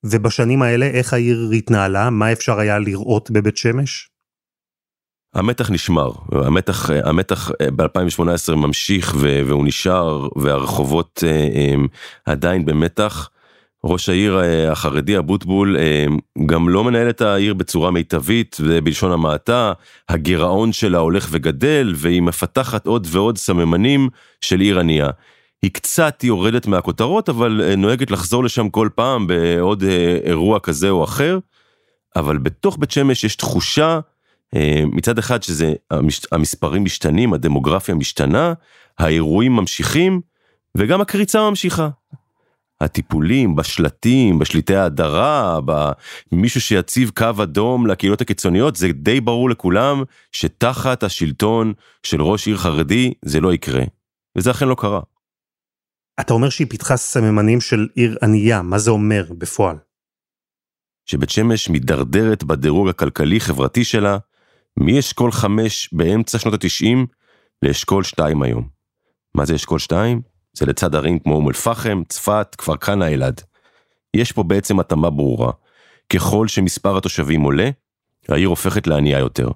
ובשנים 0.03 0.61
האלה 0.61 0.85
איך 0.85 1.13
העיר 1.13 1.49
התנהלה, 1.57 2.09
מה 2.09 2.31
אפשר 2.31 2.59
היה 2.59 2.79
לראות 2.79 3.31
בבית 3.31 3.57
שמש? 3.57 4.09
המתח 5.33 5.71
נשמר, 5.71 6.11
המתח, 6.31 6.89
המתח 6.89 7.51
אה, 7.61 7.71
ב-2018 7.71 8.55
ממשיך 8.55 9.15
והוא 9.19 9.65
נשאר, 9.65 10.27
והרחובות 10.35 11.23
אה, 11.27 11.75
עדיין 12.25 12.65
במתח. 12.65 13.29
ראש 13.87 14.09
העיר 14.09 14.39
אה, 14.39 14.71
החרדי 14.71 15.17
אבוטבול 15.17 15.77
אה, 15.77 16.05
גם 16.45 16.69
לא 16.69 16.83
מנהל 16.83 17.09
את 17.09 17.21
העיר 17.21 17.53
בצורה 17.53 17.91
מיטבית 17.91 18.57
ובלשון 18.59 19.11
המעטה, 19.11 19.73
הגירעון 20.09 20.73
שלה 20.73 20.97
הולך 20.97 21.27
וגדל 21.31 21.93
והיא 21.95 22.21
מפתחת 22.21 22.87
עוד 22.87 23.07
ועוד 23.09 23.37
סממנים 23.37 24.09
של 24.41 24.59
עיר 24.59 24.79
ענייה. 24.79 25.09
היא 25.61 25.71
קצת 25.71 26.23
יורדת 26.23 26.67
מהכותרות 26.67 27.29
אבל 27.29 27.61
אה, 27.63 27.75
נוהגת 27.75 28.11
לחזור 28.11 28.43
לשם 28.43 28.69
כל 28.69 28.89
פעם 28.95 29.27
בעוד 29.27 29.83
אירוע 30.23 30.59
כזה 30.59 30.89
או 30.89 31.03
אחר, 31.03 31.39
אבל 32.15 32.37
בתוך 32.37 32.77
בית 32.79 32.91
שמש 32.91 33.23
יש 33.23 33.35
תחושה 33.35 33.99
מצד 34.85 35.17
אחד 35.17 35.43
שזה 35.43 35.73
המספרים 36.31 36.83
משתנים, 36.83 37.33
הדמוגרפיה 37.33 37.95
משתנה, 37.95 38.53
האירועים 38.99 39.55
ממשיכים 39.55 40.21
וגם 40.77 41.01
הקריצה 41.01 41.49
ממשיכה. 41.49 41.89
הטיפולים 42.81 43.55
בשלטים, 43.55 44.39
בשליטי 44.39 44.75
ההדרה, 44.75 45.59
במישהו 46.31 46.61
שיציב 46.61 47.11
קו 47.15 47.43
אדום 47.43 47.87
לקהילות 47.87 48.21
הקיצוניות, 48.21 48.75
זה 48.75 48.87
די 48.93 49.21
ברור 49.21 49.49
לכולם 49.49 50.03
שתחת 50.31 51.03
השלטון 51.03 51.73
של 52.03 52.21
ראש 52.21 52.47
עיר 52.47 52.57
חרדי 52.57 53.13
זה 53.25 53.39
לא 53.39 53.53
יקרה. 53.53 53.83
וזה 54.37 54.51
אכן 54.51 54.67
לא 54.67 54.75
קרה. 54.79 55.01
אתה 56.19 56.33
אומר 56.33 56.49
שהיא 56.49 56.67
פיתחה 56.69 56.97
סממנים 56.97 57.61
של 57.61 57.87
עיר 57.95 58.17
ענייה, 58.23 58.61
מה 58.61 58.79
זה 58.79 58.91
אומר 58.91 59.25
בפועל? 59.37 59.77
שבית 61.05 61.29
שמש 61.29 61.69
מידרדרת 61.69 62.43
בדירוג 62.43 62.89
הכלכלי-חברתי 62.89 63.83
שלה, 63.83 64.17
מאשכול 64.79 65.31
5 65.31 65.89
באמצע 65.93 66.39
שנות 66.39 66.53
ה-90 66.53 66.97
לאשכול 67.63 68.03
2 68.03 68.41
היום. 68.41 68.67
מה 69.35 69.45
זה 69.45 69.55
אשכול 69.55 69.79
2? 69.79 70.21
זה 70.57 70.65
לצד 70.65 70.95
ערים 70.95 71.19
כמו 71.19 71.33
אום 71.33 71.47
אל-פחם, 71.47 72.03
צפת, 72.09 72.55
כפר 72.57 72.77
כנא, 72.77 73.05
אלעד. 73.05 73.41
יש 74.13 74.31
פה 74.31 74.43
בעצם 74.43 74.79
התאמה 74.79 75.09
ברורה. 75.09 75.51
ככל 76.13 76.47
שמספר 76.47 76.97
התושבים 76.97 77.41
עולה, 77.41 77.69
העיר 78.29 78.49
הופכת 78.49 78.87
לענייה 78.87 79.19
יותר. 79.19 79.49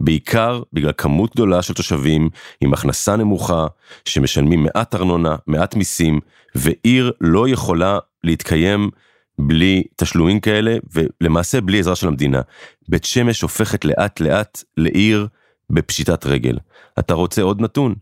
בעיקר 0.00 0.62
בגלל 0.72 0.92
כמות 0.96 1.34
גדולה 1.34 1.62
של 1.62 1.74
תושבים 1.74 2.28
עם 2.60 2.72
הכנסה 2.72 3.16
נמוכה, 3.16 3.66
שמשלמים 4.04 4.62
מעט 4.64 4.94
ארנונה, 4.94 5.36
מעט 5.46 5.74
מיסים, 5.74 6.20
ועיר 6.54 7.12
לא 7.20 7.48
יכולה 7.48 7.98
להתקיים 8.24 8.90
בלי 9.38 9.82
תשלומים 9.96 10.40
כאלה, 10.40 10.76
ולמעשה 10.92 11.60
בלי 11.60 11.78
עזרה 11.78 11.96
של 11.96 12.08
המדינה. 12.08 12.40
בית 12.88 13.04
שמש 13.04 13.42
הופכת 13.42 13.84
לאט 13.84 14.20
לאט 14.20 14.62
לעיר 14.76 15.26
בפשיטת 15.70 16.26
רגל. 16.26 16.58
אתה 16.98 17.14
רוצה 17.14 17.42
עוד 17.42 17.60
נתון? 17.60 17.94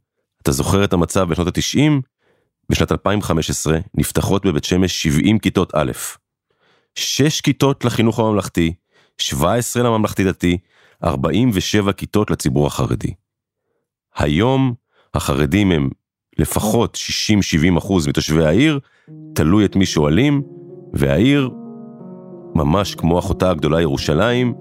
אתה 0.43 0.53
זוכר 0.53 0.85
את 0.85 0.93
המצב 0.93 1.29
בשנות 1.29 1.59
ה-90? 1.59 2.12
בשנת 2.71 2.93
2015 2.93 3.79
נפתחות 3.95 4.47
בבית 4.47 4.65
שמש 4.65 5.03
70 5.03 5.39
כיתות 5.39 5.75
א', 5.75 5.93
6 6.95 7.41
כיתות 7.41 7.85
לחינוך 7.85 8.19
הממלכתי, 8.19 8.75
17 9.19 9.83
לממלכתי 9.83 10.25
דתי, 10.25 10.59
47 11.05 11.93
כיתות 11.93 12.31
לציבור 12.31 12.67
החרדי. 12.67 13.15
היום 14.17 14.75
החרדים 15.15 15.73
הם 15.73 15.91
לפחות 16.39 16.99
60-70 17.75 17.79
אחוז 17.79 18.09
מתושבי 18.09 18.45
העיר, 18.45 18.81
תלוי 19.35 19.65
את 19.65 19.77
מי 19.77 19.87
שואלים, 19.87 20.43
והעיר, 20.95 21.51
ממש 22.55 22.95
כמו 22.95 23.19
אחותה 23.19 23.51
הגדולה 23.51 23.81
ירושלים, 23.81 24.55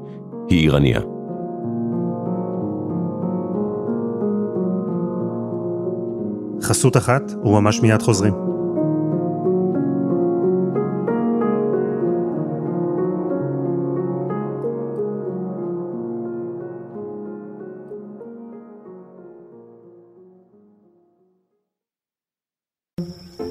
היא 0.50 0.60
עיר 0.60 0.76
ענייה. 0.76 1.02
חסות 6.64 6.98
אחת, 6.98 7.32
וממש 7.44 7.82
מיד 7.82 8.02
חוזרים. 8.02 8.51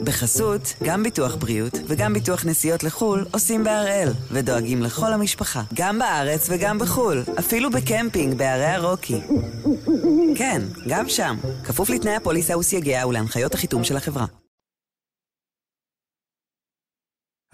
בחסות, 0.04 0.74
גם 0.84 1.02
ביטוח 1.02 1.36
בריאות 1.36 1.72
וגם 1.86 2.12
ביטוח 2.12 2.46
נסיעות 2.46 2.84
לחו"ל 2.84 3.24
עושים 3.32 3.64
בהראל, 3.64 4.08
ודואגים 4.32 4.82
לכל 4.82 5.12
המשפחה, 5.12 5.62
גם 5.74 5.98
בארץ 5.98 6.48
וגם 6.50 6.78
בחו"ל, 6.78 7.22
אפילו 7.38 7.70
בקמפינג 7.70 8.34
בערי 8.34 8.66
הרוקי. 8.66 9.20
כן, 10.36 10.62
גם 10.88 11.08
שם, 11.08 11.36
כפוף 11.64 11.90
לתנאי 11.90 12.14
הפוליסה 12.14 12.58
וסייגיה 12.58 13.06
ולהנחיות 13.06 13.54
החיתום 13.54 13.84
של 13.84 13.96
החברה. 13.96 14.26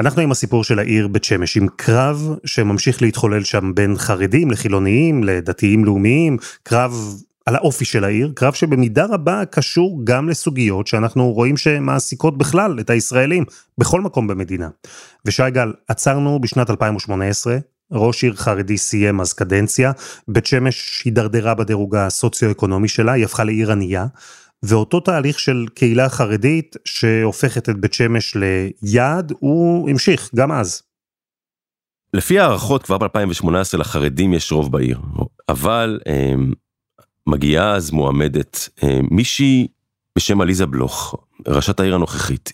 אנחנו 0.00 0.22
עם 0.22 0.30
הסיפור 0.30 0.64
של 0.64 0.78
העיר 0.78 1.08
בית 1.08 1.24
שמש, 1.24 1.56
עם 1.56 1.68
קרב 1.76 2.36
שממשיך 2.44 3.02
להתחולל 3.02 3.44
שם 3.44 3.74
בין 3.74 3.96
חרדים 3.96 4.50
לחילוניים, 4.50 5.24
לדתיים 5.24 5.84
לאומיים, 5.84 6.36
קרב 6.62 6.92
על 7.46 7.56
האופי 7.56 7.84
של 7.84 8.04
העיר, 8.04 8.32
קרב 8.34 8.52
שבמידה 8.52 9.06
רבה 9.06 9.44
קשור 9.44 10.00
גם 10.04 10.28
לסוגיות 10.28 10.86
שאנחנו 10.86 11.32
רואים 11.32 11.56
שמעסיקות 11.56 12.38
בכלל 12.38 12.80
את 12.80 12.90
הישראלים 12.90 13.44
בכל 13.78 14.00
מקום 14.00 14.26
במדינה. 14.26 14.68
ושי 15.24 15.50
גל, 15.50 15.72
עצרנו 15.88 16.40
בשנת 16.40 16.70
2018, 16.70 17.56
ראש 17.92 18.24
עיר 18.24 18.34
חרדי 18.34 18.78
סיים 18.78 19.20
אז 19.20 19.32
קדנציה, 19.32 19.92
בית 20.28 20.46
שמש 20.46 21.02
הידרדרה 21.04 21.54
בדירוג 21.54 21.96
הסוציו-אקונומי 21.96 22.88
שלה, 22.88 23.12
היא 23.12 23.24
הפכה 23.24 23.44
לעיר 23.44 23.72
ענייה, 23.72 24.06
ואותו 24.62 25.00
תהליך 25.00 25.38
של 25.38 25.66
קהילה 25.74 26.08
חרדית 26.08 26.76
שהופכת 26.84 27.68
את 27.68 27.80
בית 27.80 27.92
שמש 27.92 28.36
ליעד, 28.36 29.32
הוא 29.38 29.90
המשיך 29.90 30.30
גם 30.34 30.52
אז. 30.52 30.82
לפי 32.14 32.38
הערכות 32.38 32.82
כבר 32.82 32.98
ב-2018 32.98 33.78
לחרדים 33.78 34.34
יש 34.34 34.52
רוב 34.52 34.72
בעיר, 34.72 35.00
אבל 35.48 36.00
אמ, 36.06 36.52
מגיעה 37.26 37.74
אז 37.74 37.90
מועמדת 37.90 38.68
אה, 38.82 38.98
מישהי 39.10 39.66
בשם 40.16 40.40
עליזה 40.40 40.66
בלוך, 40.66 41.14
ראשת 41.48 41.80
העיר 41.80 41.94
הנוכחית, 41.94 42.52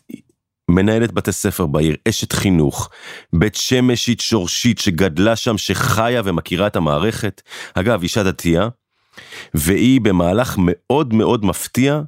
מנהלת 0.70 1.12
בתי 1.12 1.32
ספר 1.32 1.66
בעיר, 1.66 1.96
אשת 2.08 2.32
חינוך, 2.32 2.90
בית 3.32 3.54
שמשית 3.54 4.20
שורשית 4.20 4.78
שגדלה 4.78 5.36
שם, 5.36 5.58
שחיה 5.58 6.22
ומכירה 6.24 6.66
את 6.66 6.76
המערכת. 6.76 7.42
אגב, 7.74 8.02
אישה 8.02 8.22
דתייה, 8.22 8.68
והיא 9.54 10.00
במהלך 10.00 10.54
מאוד 10.58 11.14
מאוד 11.14 11.44
מפתיע, 11.44 12.00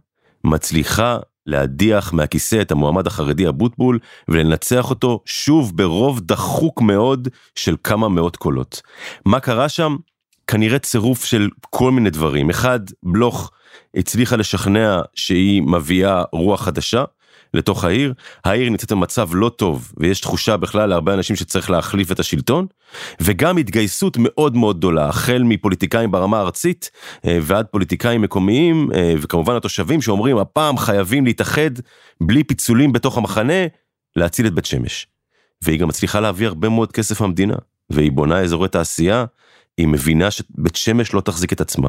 מצליחה 0.45 1.19
להדיח 1.47 2.13
מהכיסא 2.13 2.61
את 2.61 2.73
המועמד 2.73 3.07
החרדי 3.07 3.49
אבוטבול 3.49 3.99
ולנצח 4.29 4.91
אותו 4.91 5.21
שוב 5.27 5.77
ברוב 5.77 6.21
דחוק 6.21 6.81
מאוד 6.81 7.29
של 7.55 7.77
כמה 7.85 8.09
מאות 8.09 8.37
קולות. 8.37 8.83
מה 9.27 9.41
קרה 9.41 9.69
שם? 9.69 9.97
כנראה 10.47 10.79
צירוף 10.79 11.25
של 11.25 11.49
כל 11.71 11.91
מיני 11.91 12.11
דברים. 12.11 12.51
אחד, 12.51 12.81
בלוך 13.03 13.51
הצליחה 13.97 14.37
לשכנע 14.37 15.01
שהיא 15.15 15.63
מביאה 15.63 16.23
רוח 16.33 16.65
חדשה 16.65 17.05
לתוך 17.55 17.85
העיר, 17.85 18.15
העיר 18.45 18.71
נמצאת 18.71 18.93
במצב 18.93 19.29
לא 19.33 19.49
טוב 19.49 19.93
ויש 19.97 20.21
תחושה 20.21 20.57
בכלל 20.57 20.89
להרבה 20.89 21.15
אנשים 21.15 21.37
שצריך 21.37 21.71
להחליף 21.71 22.13
את 22.13 22.21
השלטון, 22.21 22.67
וגם 23.21 23.59
התגייסות 23.59 24.17
מאוד 24.21 24.57
מאוד 24.57 24.79
גדולה, 24.79 25.09
החל 25.09 25.43
מפוליטיקאים 25.45 26.11
ברמה 26.11 26.39
הארצית 26.39 26.91
אה, 27.27 27.39
ועד 27.43 27.67
פוליטיקאים 27.67 28.23
מקומיים 28.23 28.91
אה, 28.95 29.15
וכמובן 29.21 29.57
התושבים 29.57 30.03
שאומרים 30.03 30.37
הפעם 30.37 30.79
חייבים 30.79 31.25
להתאחד 31.25 31.71
בלי 32.21 32.45
פיצולים 32.45 32.93
בתוך 32.93 33.19
המחנה 33.19 33.67
להציל 34.17 34.47
את 34.47 34.55
בית 34.55 34.67
שמש. 34.67 35.07
והיא 35.63 35.81
גם 35.81 35.89
מצליחה 35.89 36.21
להביא 36.21 36.47
הרבה 36.47 36.69
מאוד 36.69 36.93
כסף 36.93 37.21
מהמדינה, 37.21 37.57
והיא 37.91 38.13
בונה 38.13 38.41
אזורי 38.41 38.69
תעשייה 38.69 39.25
היא 39.79 39.89
מבינה 39.89 40.31
שבית 40.31 40.77
שמש 40.77 41.15
לא 41.15 41.21
תחזיק 41.21 41.53
את 41.53 41.61
עצמה. 41.61 41.89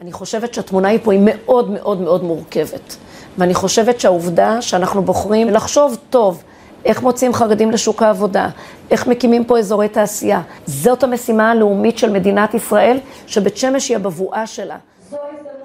אני 0.00 0.12
חושבת 0.12 0.54
שהתמונה 0.54 0.88
היא 0.88 0.98
פה 1.02 1.12
היא 1.12 1.20
מאוד 1.24 1.70
מאוד 1.70 2.00
מאוד 2.00 2.22
מורכבת. 2.24 2.96
ואני 3.38 3.54
חושבת 3.54 4.00
שהעובדה 4.00 4.62
שאנחנו 4.62 5.02
בוחרים 5.02 5.50
לחשוב 5.50 5.98
טוב 6.10 6.42
איך 6.84 7.02
מוציאים 7.02 7.34
חרדים 7.34 7.70
לשוק 7.70 8.02
העבודה, 8.02 8.48
איך 8.90 9.06
מקימים 9.06 9.44
פה 9.44 9.58
אזורי 9.58 9.88
תעשייה. 9.88 10.42
זאת 10.66 11.02
המשימה 11.02 11.50
הלאומית 11.50 11.98
של 11.98 12.10
מדינת 12.10 12.54
ישראל, 12.54 12.98
שבית 13.26 13.56
שמש 13.56 13.88
היא 13.88 13.96
הבבואה 13.96 14.46
שלה. 14.46 14.76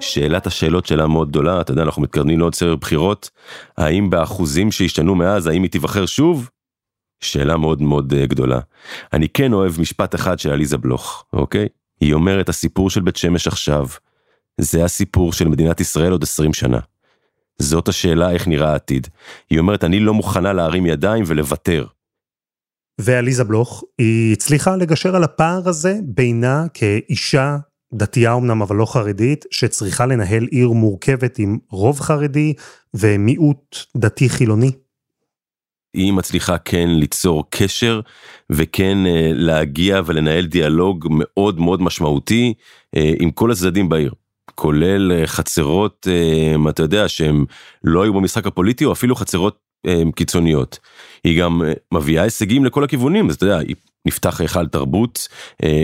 שאלת 0.00 0.46
השאלות 0.46 0.86
שלה 0.86 1.06
מאוד 1.06 1.28
גדולה, 1.28 1.60
אתה 1.60 1.72
יודע, 1.72 1.82
אנחנו 1.82 2.02
מתקרבים 2.02 2.38
לעוד 2.38 2.54
סבב 2.54 2.74
בחירות, 2.74 3.30
האם 3.78 4.10
באחוזים 4.10 4.72
שהשתנו 4.72 5.14
מאז, 5.14 5.46
האם 5.46 5.62
היא 5.62 5.70
תיבחר 5.70 6.06
שוב? 6.06 6.48
שאלה 7.20 7.56
מאוד 7.56 7.82
מאוד 7.82 8.14
אה, 8.14 8.26
גדולה. 8.26 8.60
אני 9.12 9.28
כן 9.28 9.52
אוהב 9.52 9.80
משפט 9.80 10.14
אחד 10.14 10.38
של 10.38 10.50
עליזה 10.50 10.78
בלוך, 10.78 11.24
אוקיי? 11.32 11.68
היא 12.00 12.14
אומרת, 12.14 12.48
הסיפור 12.48 12.90
של 12.90 13.00
בית 13.00 13.16
שמש 13.16 13.46
עכשיו, 13.46 13.86
זה 14.60 14.84
הסיפור 14.84 15.32
של 15.32 15.48
מדינת 15.48 15.80
ישראל 15.80 16.12
עוד 16.12 16.22
20 16.22 16.54
שנה. 16.54 16.78
זאת 17.58 17.88
השאלה 17.88 18.30
איך 18.30 18.48
נראה 18.48 18.72
העתיד. 18.72 19.06
היא 19.50 19.58
אומרת, 19.58 19.84
אני 19.84 20.00
לא 20.00 20.14
מוכנה 20.14 20.52
להרים 20.52 20.86
ידיים 20.86 21.24
ולוותר. 21.26 21.86
ועליזה 23.00 23.44
בלוך, 23.44 23.84
היא 23.98 24.32
הצליחה 24.32 24.76
לגשר 24.76 25.16
על 25.16 25.24
הפער 25.24 25.68
הזה 25.68 25.98
בינה 26.04 26.66
כאישה 26.74 27.56
דתייה 27.94 28.34
אמנם 28.34 28.62
אבל 28.62 28.76
לא 28.76 28.86
חרדית, 28.86 29.44
שצריכה 29.50 30.06
לנהל 30.06 30.44
עיר 30.44 30.70
מורכבת 30.70 31.38
עם 31.38 31.58
רוב 31.70 32.00
חרדי 32.00 32.54
ומיעוט 32.94 33.76
דתי 33.96 34.28
חילוני. 34.28 34.72
היא 35.94 36.12
מצליחה 36.12 36.58
כן 36.58 36.88
ליצור 36.90 37.44
קשר 37.50 38.00
וכן 38.50 39.06
אה, 39.06 39.30
להגיע 39.34 40.00
ולנהל 40.06 40.46
דיאלוג 40.46 41.06
מאוד 41.10 41.60
מאוד 41.60 41.82
משמעותי 41.82 42.54
אה, 42.96 43.12
עם 43.20 43.30
כל 43.30 43.50
הצדדים 43.50 43.88
בעיר. 43.88 44.12
כולל 44.54 45.12
אה, 45.12 45.26
חצרות, 45.26 46.06
אתה 46.68 46.82
יודע, 46.82 47.08
שהם 47.08 47.44
לא 47.84 48.02
היו 48.02 48.14
במשחק 48.14 48.46
הפוליטי 48.46 48.84
או 48.84 48.92
אפילו 48.92 49.16
חצרות 49.16 49.68
קיצוניות. 50.16 50.78
היא 51.24 51.40
גם 51.40 51.62
מביאה 51.94 52.22
הישגים 52.22 52.64
לכל 52.64 52.84
הכיוונים, 52.84 53.28
אז 53.28 53.34
אתה 53.34 53.46
יודע, 53.46 53.58
נפתח 54.06 54.40
היכל 54.40 54.66
תרבות 54.66 55.28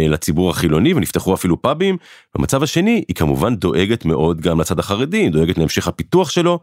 לציבור 0.09 0.51
החילוני 0.51 0.95
ונפתחו 0.95 1.35
אפילו 1.35 1.62
פאבים. 1.62 1.97
במצב 2.35 2.62
השני, 2.62 3.05
היא 3.09 3.17
כמובן 3.17 3.57
דואגת 3.57 4.05
מאוד 4.05 4.40
גם 4.40 4.61
לצד 4.61 4.79
החרדי, 4.79 5.29
דואגת 5.29 5.59
להמשך 5.59 5.88
הפיתוח 5.88 6.31
שלו, 6.31 6.61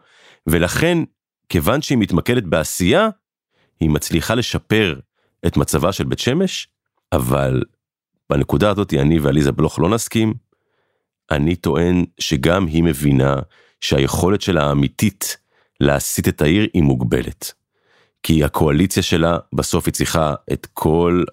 ולכן, 0.47 0.97
כיוון 1.49 1.81
שהיא 1.81 1.97
מתמקדת 1.97 2.43
בעשייה, 2.43 3.09
היא 3.81 3.89
מצליחה 3.89 4.35
לשפר 4.35 4.99
את 5.47 5.57
מצבה 5.57 5.91
של 5.91 6.03
בית 6.03 6.19
שמש, 6.19 6.67
אבל 7.11 7.63
בנקודה 8.29 8.69
הזאת 8.69 8.93
אני 8.93 9.19
ועליזה 9.19 9.51
בלוך 9.51 9.79
לא 9.79 9.89
נסכים. 9.89 10.33
אני 11.31 11.55
טוען 11.55 12.05
שגם 12.19 12.65
היא 12.65 12.83
מבינה 12.83 13.35
שהיכולת 13.81 14.41
שלה 14.41 14.65
האמיתית 14.65 15.37
להסיט 15.79 16.27
את 16.27 16.41
העיר 16.41 16.67
היא 16.73 16.83
מוגבלת. 16.83 17.53
כי 18.23 18.43
הקואליציה 18.43 19.03
שלה 19.03 19.37
בסוף 19.53 19.85
היא 19.85 19.93
צריכה 19.93 20.33
את 20.53 20.67
כל 20.73 21.23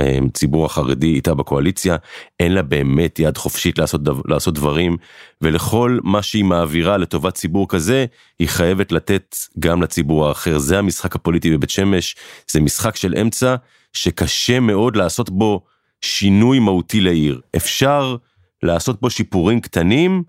הציבור 0.00 0.66
החרדי 0.66 1.14
איתה 1.14 1.34
בקואליציה, 1.34 1.96
אין 2.40 2.52
לה 2.52 2.62
באמת 2.62 3.18
יד 3.18 3.36
חופשית 3.38 3.78
לעשות, 3.78 4.00
לעשות 4.28 4.54
דברים, 4.54 4.96
ולכל 5.40 5.98
מה 6.02 6.22
שהיא 6.22 6.44
מעבירה 6.44 6.96
לטובת 6.96 7.34
ציבור 7.34 7.68
כזה, 7.68 8.06
היא 8.38 8.48
חייבת 8.48 8.92
לתת 8.92 9.36
גם 9.58 9.82
לציבור 9.82 10.28
האחר. 10.28 10.58
זה 10.58 10.78
המשחק 10.78 11.14
הפוליטי 11.14 11.50
בבית 11.50 11.70
שמש, 11.70 12.16
זה 12.50 12.60
משחק 12.60 12.96
של 12.96 13.14
אמצע 13.20 13.54
שקשה 13.92 14.60
מאוד 14.60 14.96
לעשות 14.96 15.30
בו 15.30 15.64
שינוי 16.00 16.58
מהותי 16.58 17.00
לעיר. 17.00 17.40
אפשר 17.56 18.16
לעשות 18.62 19.00
בו 19.00 19.10
שיפורים 19.10 19.60
קטנים, 19.60 20.22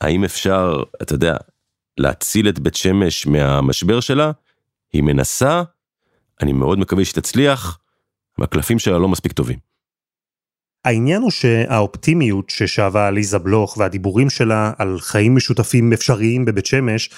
האם 0.00 0.24
אפשר, 0.24 0.82
אתה 1.02 1.14
יודע, 1.14 1.36
להציל 1.98 2.48
את 2.48 2.58
בית 2.58 2.74
שמש 2.74 3.26
מהמשבר 3.26 4.00
שלה? 4.00 4.30
היא 4.92 5.02
מנסה, 5.02 5.62
אני 6.42 6.52
מאוד 6.52 6.78
מקווה 6.78 7.04
שתצליח, 7.04 7.78
והקלפים 8.40 8.78
שלה 8.78 8.98
לא 8.98 9.08
מספיק 9.08 9.32
טובים. 9.32 9.58
העניין 10.84 11.22
הוא 11.22 11.30
שהאופטימיות 11.30 12.50
ששאבה 12.50 13.06
עליזה 13.06 13.38
בלוך 13.38 13.76
והדיבורים 13.78 14.30
שלה 14.30 14.72
על 14.78 14.98
חיים 15.00 15.36
משותפים 15.36 15.92
אפשריים 15.92 16.44
בבית 16.44 16.66
שמש, 16.66 17.10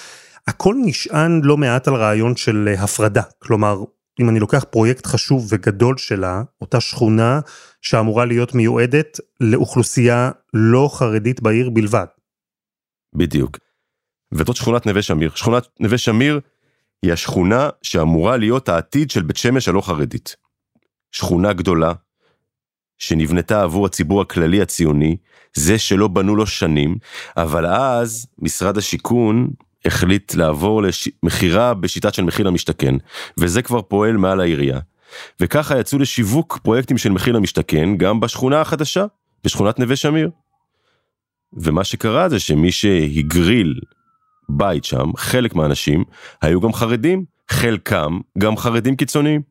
הכל 0.47 0.75
נשען 0.85 1.41
לא 1.43 1.57
מעט 1.57 1.87
על 1.87 1.95
רעיון 1.95 2.35
של 2.35 2.75
הפרדה. 2.77 3.21
כלומר, 3.39 3.83
אם 4.21 4.29
אני 4.29 4.39
לוקח 4.39 4.63
פרויקט 4.69 5.05
חשוב 5.05 5.47
וגדול 5.49 5.97
שלה, 5.97 6.41
אותה 6.61 6.79
שכונה 6.79 7.39
שאמורה 7.81 8.25
להיות 8.25 8.55
מיועדת 8.55 9.19
לאוכלוסייה 9.39 10.31
לא 10.53 10.89
חרדית 10.93 11.41
בעיר 11.41 11.69
בלבד. 11.69 12.05
בדיוק. 13.15 13.57
וזאת 14.33 14.55
שכונת 14.55 14.85
נווה 14.85 15.01
שמיר. 15.01 15.31
שכונת 15.35 15.67
נווה 15.79 15.97
שמיר 15.97 16.39
היא 17.03 17.13
השכונה 17.13 17.69
שאמורה 17.81 18.37
להיות 18.37 18.69
העתיד 18.69 19.11
של 19.11 19.23
בית 19.23 19.37
שמש 19.37 19.67
הלא 19.67 19.81
חרדית. 19.81 20.35
שכונה 21.11 21.53
גדולה, 21.53 21.93
שנבנתה 22.97 23.61
עבור 23.61 23.85
הציבור 23.85 24.21
הכללי 24.21 24.61
הציוני, 24.61 25.17
זה 25.53 25.79
שלא 25.79 26.07
בנו 26.07 26.35
לו 26.35 26.47
שנים, 26.47 26.97
אבל 27.37 27.65
אז 27.65 28.27
משרד 28.39 28.77
השיכון 28.77 29.47
החליט 29.85 30.35
לעבור 30.35 30.81
למכירה 31.23 31.73
בשיטת 31.73 32.13
של 32.13 32.23
מחיר 32.23 32.47
למשתכן, 32.47 32.95
וזה 33.37 33.61
כבר 33.61 33.81
פועל 33.81 34.17
מעל 34.17 34.39
העירייה. 34.39 34.79
וככה 35.39 35.79
יצאו 35.79 35.99
לשיווק 35.99 36.59
פרויקטים 36.63 36.97
של 36.97 37.09
מחיר 37.09 37.33
למשתכן 37.33 37.97
גם 37.97 38.19
בשכונה 38.19 38.61
החדשה, 38.61 39.05
בשכונת 39.43 39.79
נווה 39.79 39.95
שמיר. 39.95 40.29
ומה 41.53 41.83
שקרה 41.83 42.29
זה 42.29 42.39
שמי 42.39 42.71
שהגריל 42.71 43.79
בית 44.49 44.83
שם, 44.83 45.11
חלק 45.17 45.55
מהאנשים 45.55 46.03
היו 46.41 46.61
גם 46.61 46.73
חרדים, 46.73 47.25
חלקם 47.49 48.19
גם 48.37 48.57
חרדים 48.57 48.95
קיצוניים. 48.95 49.41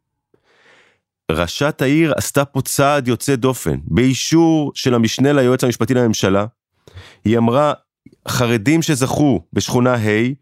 ראשת 1.31 1.83
העיר 1.83 2.13
עשתה 2.17 2.45
פה 2.45 2.61
צעד 2.61 3.09
יוצא 3.09 3.37
דופן, 3.37 3.79
באישור 3.85 4.73
של 4.75 4.95
המשנה 4.95 5.33
ליועץ 5.33 5.65
המשפטי 5.65 5.95
לממשלה. 5.95 6.47
היא 7.25 7.39
אמרה, 7.39 7.73
חרדים 8.29 8.83
שזכו 8.83 9.43
בשכונה 9.53 9.95
ה', 9.95 10.33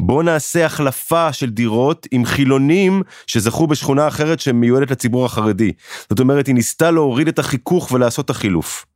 בואו 0.00 0.22
נעשה 0.22 0.66
החלפה 0.66 1.32
של 1.32 1.50
דירות 1.50 2.06
עם 2.10 2.24
חילונים 2.24 3.02
שזכו 3.26 3.66
בשכונה 3.66 4.08
אחרת 4.08 4.40
שמיועדת 4.40 4.90
לציבור 4.90 5.24
החרדי. 5.24 5.72
זאת 6.10 6.20
אומרת, 6.20 6.46
היא 6.46 6.54
ניסתה 6.54 6.90
להוריד 6.90 7.28
את 7.28 7.38
החיכוך 7.38 7.92
ולעשות 7.92 8.24
את 8.24 8.30
החילוף. 8.30 8.86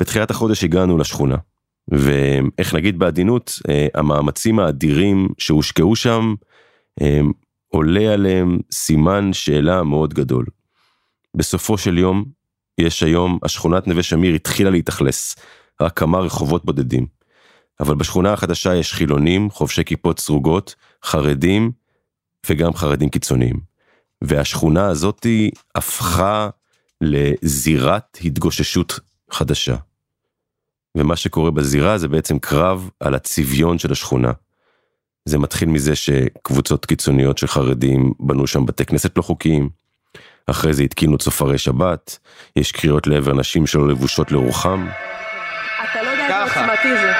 בתחילת 0.00 0.30
החודש 0.30 0.64
הגענו 0.64 0.98
לשכונה. 0.98 1.36
ואיך 1.88 2.74
נגיד 2.74 2.98
בעדינות, 2.98 3.58
אה, 3.68 3.86
המאמצים 3.94 4.58
האדירים 4.58 5.28
שהושקעו 5.38 5.96
שם, 5.96 6.34
אה, 7.00 7.20
עולה 7.68 8.12
עליהם 8.12 8.58
סימן 8.72 9.32
שאלה 9.32 9.82
מאוד 9.82 10.14
גדול. 10.14 10.44
בסופו 11.36 11.78
של 11.78 11.98
יום, 11.98 12.24
יש 12.78 13.02
היום, 13.02 13.38
השכונת 13.42 13.86
נווה 13.86 14.02
שמיר 14.02 14.34
התחילה 14.34 14.70
להתאכלס, 14.70 15.36
רק 15.80 15.98
כמה 15.98 16.18
רחובות 16.18 16.64
בודדים. 16.64 17.06
אבל 17.80 17.94
בשכונה 17.94 18.32
החדשה 18.32 18.74
יש 18.74 18.94
חילונים, 18.94 19.50
חובשי 19.50 19.84
כיפות 19.84 20.18
סרוגות, 20.18 20.74
חרדים 21.04 21.72
וגם 22.50 22.74
חרדים 22.74 23.08
קיצוניים. 23.08 23.60
והשכונה 24.24 24.86
הזאתי 24.86 25.50
הפכה 25.74 26.48
לזירת 27.00 28.18
התגוששות 28.24 29.00
חדשה. 29.30 29.76
ומה 30.96 31.16
שקורה 31.16 31.50
בזירה 31.50 31.98
זה 31.98 32.08
בעצם 32.08 32.38
קרב 32.38 32.90
על 33.00 33.14
הצביון 33.14 33.78
של 33.78 33.92
השכונה. 33.92 34.32
זה 35.28 35.38
מתחיל 35.38 35.68
מזה 35.68 35.96
שקבוצות 35.96 36.86
קיצוניות 36.86 37.38
של 37.38 37.46
חרדים 37.46 38.12
בנו 38.20 38.46
שם 38.46 38.66
בתי 38.66 38.84
כנסת 38.84 39.16
לא 39.16 39.22
חוקיים, 39.22 39.68
אחרי 40.46 40.74
זה 40.74 40.82
התקינו 40.82 41.18
צופרי 41.18 41.58
שבת, 41.58 42.18
יש 42.56 42.72
קריאות 42.72 43.06
לעבר 43.06 43.32
נשים 43.32 43.66
שלא 43.66 43.88
לבושות 43.88 44.32
לרוחם. 44.32 44.86
אתה 45.84 46.02
לא 46.02 46.08
יודע 46.08 46.22
איזה 46.24 46.60
עוצמתי 46.60 46.88
זה. 46.88 47.12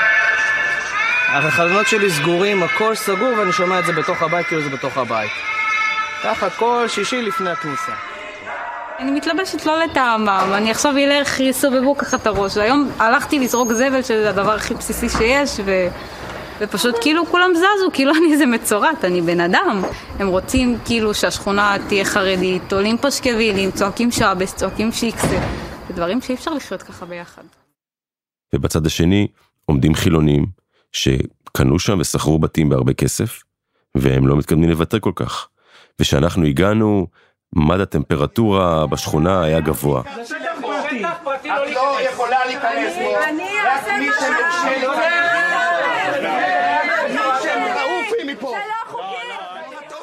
החלונות 1.28 1.86
שלי 1.86 2.10
סגורים, 2.10 2.62
הכל 2.62 2.94
סגור 2.94 3.34
ואני 3.38 3.52
שומע 3.52 3.78
את 3.78 3.86
זה 3.86 3.92
בתוך 3.92 4.22
הבית 4.22 4.46
כאילו 4.46 4.62
זה 4.62 4.70
בתוך 4.70 4.98
הבית. 4.98 5.30
ככה 6.24 6.50
כל 6.50 6.84
שישי 6.88 7.22
לפני 7.22 7.50
הכניסה. 7.50 7.92
אני 8.98 9.10
מתלבשת 9.10 9.66
לא 9.66 9.84
לטעמם, 9.84 10.50
אני 10.54 10.70
עכשיו 10.70 10.96
אלך, 10.96 11.40
יסובבו 11.40 11.96
ככה 11.96 12.16
את 12.16 12.26
הראש. 12.26 12.56
והיום 12.56 12.90
הלכתי 12.98 13.38
לזרוק 13.38 13.72
זבל, 13.72 14.02
שזה 14.02 14.30
הדבר 14.30 14.54
הכי 14.54 14.74
בסיסי 14.74 15.08
שיש, 15.08 15.60
ו... 15.64 15.72
ופשוט 16.60 16.94
כאילו 17.00 17.26
כולם 17.26 17.50
זזו, 17.54 17.90
כאילו 17.92 18.12
אני 18.12 18.32
איזה 18.32 18.46
מצורעת, 18.46 19.04
אני 19.04 19.22
בן 19.22 19.40
אדם. 19.40 19.82
הם 20.18 20.28
רוצים 20.28 20.78
כאילו 20.84 21.14
שהשכונה 21.14 21.76
תהיה 21.88 22.04
חרדית, 22.04 22.72
עולים 22.72 22.98
פשקווילים, 22.98 23.70
צועקים 23.70 24.10
שבס, 24.10 24.54
צועקים 24.54 24.92
שיקסה. 24.92 25.40
זה 25.88 25.94
דברים 25.94 26.20
שאי 26.20 26.34
אפשר 26.34 26.54
לחיות 26.54 26.82
ככה 26.82 27.06
ביחד. 27.06 27.42
ובצד 28.54 28.86
השני 28.86 29.26
עומדים 29.64 29.94
חילונים 29.94 30.46
שקנו 30.92 31.78
שם 31.78 31.98
ושכרו 32.00 32.38
בתים 32.38 32.68
בהרבה 32.68 32.92
כסף, 32.92 33.42
והם 33.94 34.26
לא 34.26 34.36
מתכוונים 34.36 34.70
לוותר 34.70 35.00
כל 35.00 35.12
כך. 35.14 35.48
ושאנחנו 36.00 36.44
הגענו, 36.46 37.06
מד 37.52 37.80
הטמפרטורה 37.80 38.86
בשכונה 38.86 39.44
היה 39.44 39.60
גבוה. 39.60 40.02
את 40.02 41.46
לא 41.74 41.98
יכולה 42.00 42.46
להיכנס 42.46 42.94
פה, 42.94 43.18
רק 43.64 43.88
מי 43.98 44.08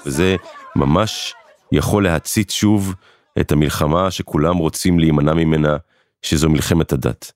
וזה 0.05 0.35
ממש 0.75 1.33
יכול 1.71 2.03
להצית 2.03 2.49
שוב 2.49 2.93
את 3.39 3.51
המלחמה 3.51 4.11
שכולם 4.11 4.57
רוצים 4.57 4.99
להימנע 4.99 5.33
ממנה, 5.33 5.77
שזו 6.21 6.49
מלחמת 6.49 6.93
הדת. 6.93 7.31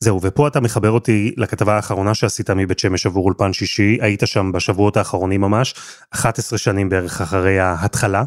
זהו, 0.00 0.20
ופה 0.22 0.48
אתה 0.48 0.60
מחבר 0.60 0.90
אותי 0.90 1.34
לכתבה 1.36 1.76
האחרונה 1.76 2.14
שעשית 2.14 2.50
מבית 2.50 2.78
שמש 2.78 3.06
עבור 3.06 3.24
אולפן 3.24 3.52
שישי, 3.52 3.98
היית 4.00 4.22
שם 4.26 4.52
בשבועות 4.52 4.96
האחרונים 4.96 5.40
ממש, 5.40 5.74
11 6.10 6.58
שנים 6.58 6.88
בערך 6.88 7.20
אחרי 7.20 7.58
ההתחלה, 7.58 8.24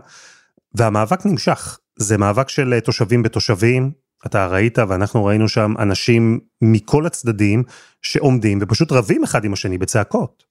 והמאבק 0.75 1.25
נמשך. 1.25 1.77
זה 1.95 2.17
מאבק 2.17 2.49
של 2.49 2.79
תושבים 2.79 3.23
בתושבים, 3.23 3.91
אתה 4.25 4.47
ראית 4.47 4.79
ואנחנו 4.79 5.25
ראינו 5.25 5.49
שם 5.49 5.73
אנשים 5.79 6.39
מכל 6.62 7.05
הצדדים 7.05 7.63
שעומדים 8.01 8.60
ופשוט 8.62 8.91
רבים 8.91 9.23
אחד 9.23 9.45
עם 9.45 9.53
השני 9.53 9.77
בצעקות. 9.77 10.43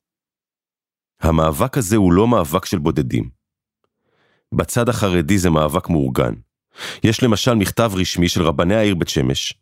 המאבק 1.20 1.78
הזה 1.78 1.96
הוא 1.96 2.12
לא 2.12 2.28
מאבק 2.28 2.64
של 2.64 2.78
בודדים. 2.78 3.28
בצד 4.54 4.88
החרדי 4.88 5.38
זה 5.38 5.50
מאבק 5.50 5.88
מאורגן. 5.88 6.34
יש 7.04 7.22
למשל 7.22 7.54
מכתב 7.54 7.92
רשמי 7.94 8.28
של 8.28 8.42
רבני 8.42 8.74
העיר 8.74 8.94
בית 8.94 9.08
שמש, 9.08 9.54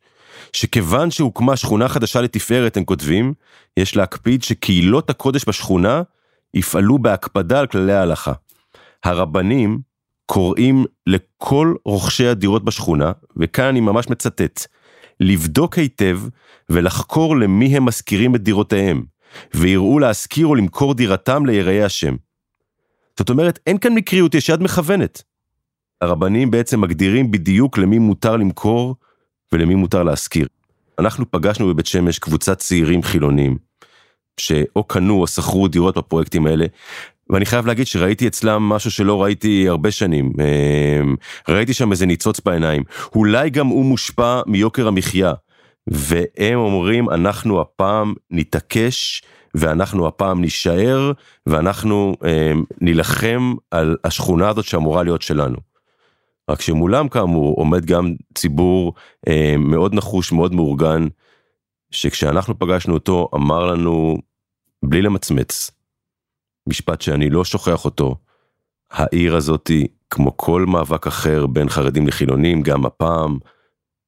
שכיוון 0.52 1.10
שהוקמה 1.10 1.56
שכונה 1.56 1.88
חדשה 1.88 2.20
לתפארת, 2.20 2.76
הם 2.76 2.84
כותבים, 2.84 3.34
יש 3.76 3.96
להקפיד 3.96 4.42
שקהילות 4.42 5.10
הקודש 5.10 5.48
בשכונה 5.48 6.02
יפעלו 6.54 6.98
בהקפדה 6.98 7.60
על 7.60 7.66
כללי 7.66 7.92
ההלכה. 7.92 8.32
הרבנים 9.04 9.80
קוראים 10.30 10.84
לכל 11.06 11.74
רוכשי 11.84 12.26
הדירות 12.26 12.64
בשכונה, 12.64 13.12
וכאן 13.36 13.64
אני 13.64 13.80
ממש 13.80 14.08
מצטט, 14.08 14.66
לבדוק 15.20 15.78
היטב 15.78 16.20
ולחקור 16.70 17.36
למי 17.36 17.76
הם 17.76 17.84
משכירים 17.84 18.34
את 18.34 18.42
דירותיהם, 18.42 19.02
ויראו 19.54 19.98
להשכיר 19.98 20.46
או 20.46 20.54
למכור 20.54 20.94
דירתם 20.94 21.46
ליראי 21.46 21.82
השם. 21.82 22.16
זאת 23.18 23.30
אומרת, 23.30 23.58
אין 23.66 23.78
כאן 23.78 23.94
מקריות, 23.94 24.34
יש 24.34 24.48
יד 24.48 24.62
מכוונת. 24.62 25.22
הרבנים 26.00 26.50
בעצם 26.50 26.80
מגדירים 26.80 27.30
בדיוק 27.30 27.78
למי 27.78 27.98
מותר 27.98 28.36
למכור 28.36 28.96
ולמי 29.52 29.74
מותר 29.74 30.02
להשכיר. 30.02 30.46
אנחנו 30.98 31.30
פגשנו 31.30 31.68
בבית 31.68 31.86
שמש 31.86 32.18
קבוצת 32.18 32.58
צעירים 32.58 33.02
חילונים, 33.02 33.58
שאו 34.40 34.84
קנו 34.84 35.20
או 35.20 35.26
שכרו 35.26 35.68
דירות 35.68 35.98
בפרויקטים 35.98 36.46
האלה, 36.46 36.66
ואני 37.30 37.44
חייב 37.44 37.66
להגיד 37.66 37.86
שראיתי 37.86 38.28
אצלם 38.28 38.62
משהו 38.62 38.90
שלא 38.90 39.22
ראיתי 39.22 39.68
הרבה 39.68 39.90
שנים. 39.90 40.32
אמ, 40.38 41.16
ראיתי 41.48 41.74
שם 41.74 41.90
איזה 41.90 42.06
ניצוץ 42.06 42.40
בעיניים. 42.40 42.82
אולי 43.14 43.50
גם 43.50 43.66
הוא 43.66 43.84
מושפע 43.84 44.40
מיוקר 44.46 44.88
המחיה. 44.88 45.32
והם 45.86 46.58
אומרים, 46.58 47.10
אנחנו 47.10 47.60
הפעם 47.60 48.14
נתעקש, 48.30 49.22
ואנחנו 49.54 50.06
הפעם 50.06 50.40
נישאר, 50.40 51.12
ואנחנו 51.46 52.14
אה, 52.24 52.52
נילחם 52.80 53.54
על 53.70 53.96
השכונה 54.04 54.48
הזאת 54.48 54.64
שאמורה 54.64 55.02
להיות 55.02 55.22
שלנו. 55.22 55.56
רק 56.50 56.60
שמולם 56.60 57.08
כאמור 57.08 57.54
עומד 57.56 57.84
גם 57.84 58.14
ציבור 58.34 58.94
אה, 59.28 59.54
מאוד 59.58 59.94
נחוש, 59.94 60.32
מאוד 60.32 60.54
מאורגן, 60.54 61.06
שכשאנחנו 61.90 62.58
פגשנו 62.58 62.94
אותו 62.94 63.28
אמר 63.34 63.66
לנו, 63.66 64.18
בלי 64.84 65.02
למצמץ, 65.02 65.70
משפט 66.68 67.00
שאני 67.00 67.30
לא 67.30 67.44
שוכח 67.44 67.84
אותו, 67.84 68.14
העיר 68.90 69.36
הזאתי, 69.36 69.86
כמו 70.10 70.36
כל 70.36 70.64
מאבק 70.68 71.06
אחר 71.06 71.46
בין 71.46 71.68
חרדים 71.68 72.06
לחילונים, 72.06 72.62
גם 72.62 72.86
הפעם 72.86 73.38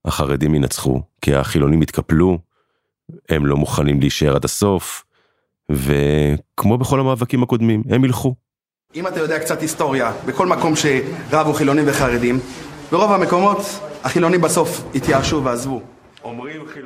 החרדים 0.05 0.55
ינצחו, 0.55 1.03
כי 1.21 1.35
החילונים 1.35 1.83
יתקפלו, 1.83 2.39
הם 3.29 3.47
לא 3.47 3.57
מוכנים 3.57 4.01
להישאר 4.01 4.37
עד 4.37 4.45
הסוף, 4.45 5.05
וכמו 5.71 6.79
בכל 6.79 7.01
המאבקים 7.01 7.43
הקודמים, 7.43 7.83
הם 7.89 8.05
ילכו. 8.05 8.35
אם 8.95 9.07
אתה 9.07 9.21
יודע 9.21 9.39
קצת 9.39 9.61
היסטוריה, 9.61 10.13
בכל 10.27 10.47
מקום 10.47 10.75
שרבו 10.77 11.53
חילונים 11.53 11.85
וחרדים, 11.89 12.39
ברוב 12.93 13.13
המקומות 13.13 13.59
החילונים 14.05 14.41
בסוף 14.41 14.85
התייאשו 14.95 15.45
ועזבו. 15.45 15.83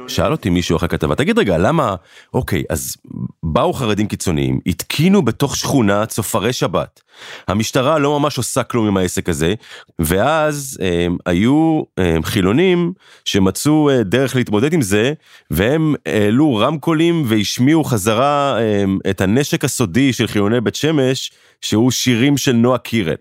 שאל 0.08 0.32
אותי 0.32 0.50
מישהו 0.50 0.76
אחרי 0.76 0.88
כתבה, 0.88 1.14
תגיד 1.14 1.38
רגע, 1.38 1.58
למה, 1.58 1.94
אוקיי, 2.34 2.62
אז 2.70 2.96
באו 3.42 3.72
חרדים 3.72 4.06
קיצוניים, 4.06 4.60
התקינו 4.66 5.22
בתוך 5.22 5.56
שכונה 5.56 6.06
צופרי 6.06 6.52
שבת. 6.52 7.00
המשטרה 7.48 7.98
לא 7.98 8.20
ממש 8.20 8.38
עושה 8.38 8.62
כלום 8.62 8.86
עם 8.86 8.96
העסק 8.96 9.28
הזה, 9.28 9.54
ואז 9.98 10.78
הם, 10.80 11.16
היו 11.26 11.82
הם, 11.96 12.22
חילונים 12.22 12.92
שמצאו 13.24 13.90
אה, 13.90 14.02
דרך 14.02 14.36
להתמודד 14.36 14.72
עם 14.72 14.82
זה, 14.82 15.12
והם 15.50 15.94
העלו 16.06 16.56
רמקולים 16.56 17.22
והשמיעו 17.26 17.84
חזרה 17.84 18.58
הם, 18.60 18.98
את 19.10 19.20
הנשק 19.20 19.64
הסודי 19.64 20.12
של 20.12 20.26
חילוני 20.26 20.60
בית 20.60 20.74
שמש, 20.74 21.32
שהוא 21.60 21.90
שירים 21.90 22.36
של 22.36 22.52
נועה 22.52 22.78
קירל. 22.78 23.14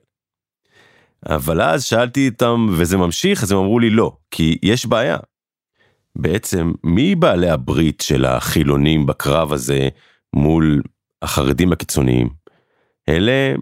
אבל 1.29 1.61
אז 1.61 1.83
שאלתי 1.83 2.29
אותם, 2.29 2.67
וזה 2.71 2.97
ממשיך, 2.97 3.43
אז 3.43 3.51
הם 3.51 3.57
אמרו 3.57 3.79
לי 3.79 3.89
לא, 3.89 4.11
כי 4.31 4.57
יש 4.63 4.85
בעיה. 4.85 5.17
בעצם 6.15 6.71
מי 6.83 7.15
בעלי 7.15 7.49
הברית 7.49 8.01
של 8.01 8.25
החילונים 8.25 9.05
בקרב 9.05 9.53
הזה 9.53 9.89
מול 10.35 10.81
החרדים 11.21 11.71
הקיצוניים? 11.71 12.29
אלה 13.09 13.55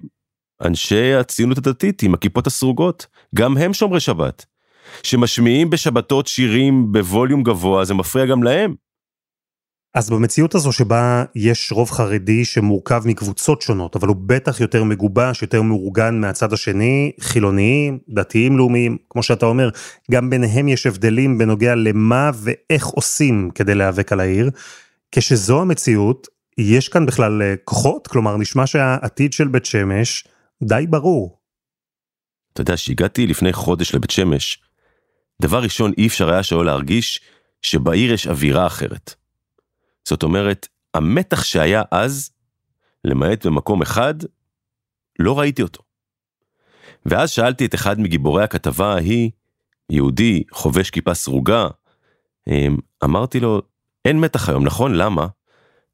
אנשי 0.61 1.13
הציונות 1.13 1.57
הדתית 1.57 2.03
עם 2.03 2.13
הכיפות 2.13 2.47
הסרוגות, 2.47 3.05
גם 3.35 3.57
הם 3.57 3.73
שומרי 3.73 3.99
שבת. 3.99 4.45
שמשמיעים 5.03 5.69
בשבתות 5.69 6.27
שירים 6.27 6.91
בווליום 6.91 7.43
גבוה, 7.43 7.85
זה 7.85 7.93
מפריע 7.93 8.25
גם 8.25 8.43
להם. 8.43 8.75
אז 9.93 10.09
במציאות 10.09 10.55
הזו 10.55 10.71
שבה 10.71 11.23
יש 11.35 11.71
רוב 11.71 11.91
חרדי 11.91 12.45
שמורכב 12.45 13.01
מקבוצות 13.05 13.61
שונות, 13.61 13.95
אבל 13.95 14.07
הוא 14.07 14.15
בטח 14.25 14.61
יותר 14.61 14.83
מגובש, 14.83 15.41
יותר 15.41 15.61
מאורגן 15.61 16.21
מהצד 16.21 16.53
השני, 16.53 17.11
חילוניים, 17.19 17.99
דתיים 18.09 18.57
לאומיים, 18.57 18.97
כמו 19.09 19.23
שאתה 19.23 19.45
אומר, 19.45 19.69
גם 20.11 20.29
ביניהם 20.29 20.67
יש 20.67 20.85
הבדלים 20.85 21.37
בנוגע 21.37 21.75
למה 21.75 22.31
ואיך 22.35 22.85
עושים 22.85 23.49
כדי 23.55 23.75
להיאבק 23.75 24.11
על 24.11 24.19
העיר. 24.19 24.49
כשזו 25.11 25.61
המציאות, 25.61 26.27
יש 26.57 26.89
כאן 26.89 27.05
בכלל 27.05 27.41
אה, 27.41 27.55
כוחות? 27.63 28.07
כלומר, 28.07 28.37
נשמע 28.37 28.67
שהעתיד 28.67 29.33
של 29.33 29.47
בית 29.47 29.65
שמש 29.65 30.27
די 30.63 30.85
ברור. 30.89 31.39
אתה 32.53 32.61
יודע, 32.61 32.77
שהגעתי 32.77 33.27
לפני 33.27 33.53
חודש 33.53 33.95
לבית 33.95 34.11
שמש, 34.11 34.59
דבר 35.41 35.63
ראשון, 35.63 35.91
אי 35.97 36.07
אפשר 36.07 36.29
היה 36.33 36.43
שלא 36.43 36.65
להרגיש 36.65 37.19
שבעיר 37.61 38.13
יש 38.13 38.27
אווירה 38.27 38.67
אחרת. 38.67 39.20
זאת 40.07 40.23
אומרת, 40.23 40.67
המתח 40.93 41.43
שהיה 41.43 41.81
אז, 41.91 42.31
למעט 43.05 43.45
במקום 43.45 43.81
אחד, 43.81 44.13
לא 45.19 45.39
ראיתי 45.39 45.61
אותו. 45.61 45.83
ואז 47.05 47.29
שאלתי 47.29 47.65
את 47.65 47.75
אחד 47.75 47.99
מגיבורי 47.99 48.43
הכתבה 48.43 48.93
ההיא, 48.93 49.31
יהודי, 49.89 50.43
חובש 50.51 50.89
כיפה 50.89 51.13
סרוגה, 51.13 51.67
אמ, 52.47 52.77
אמרתי 53.03 53.39
לו, 53.39 53.61
אין 54.05 54.19
מתח 54.19 54.49
היום, 54.49 54.63
נכון? 54.63 54.95
למה? 54.95 55.27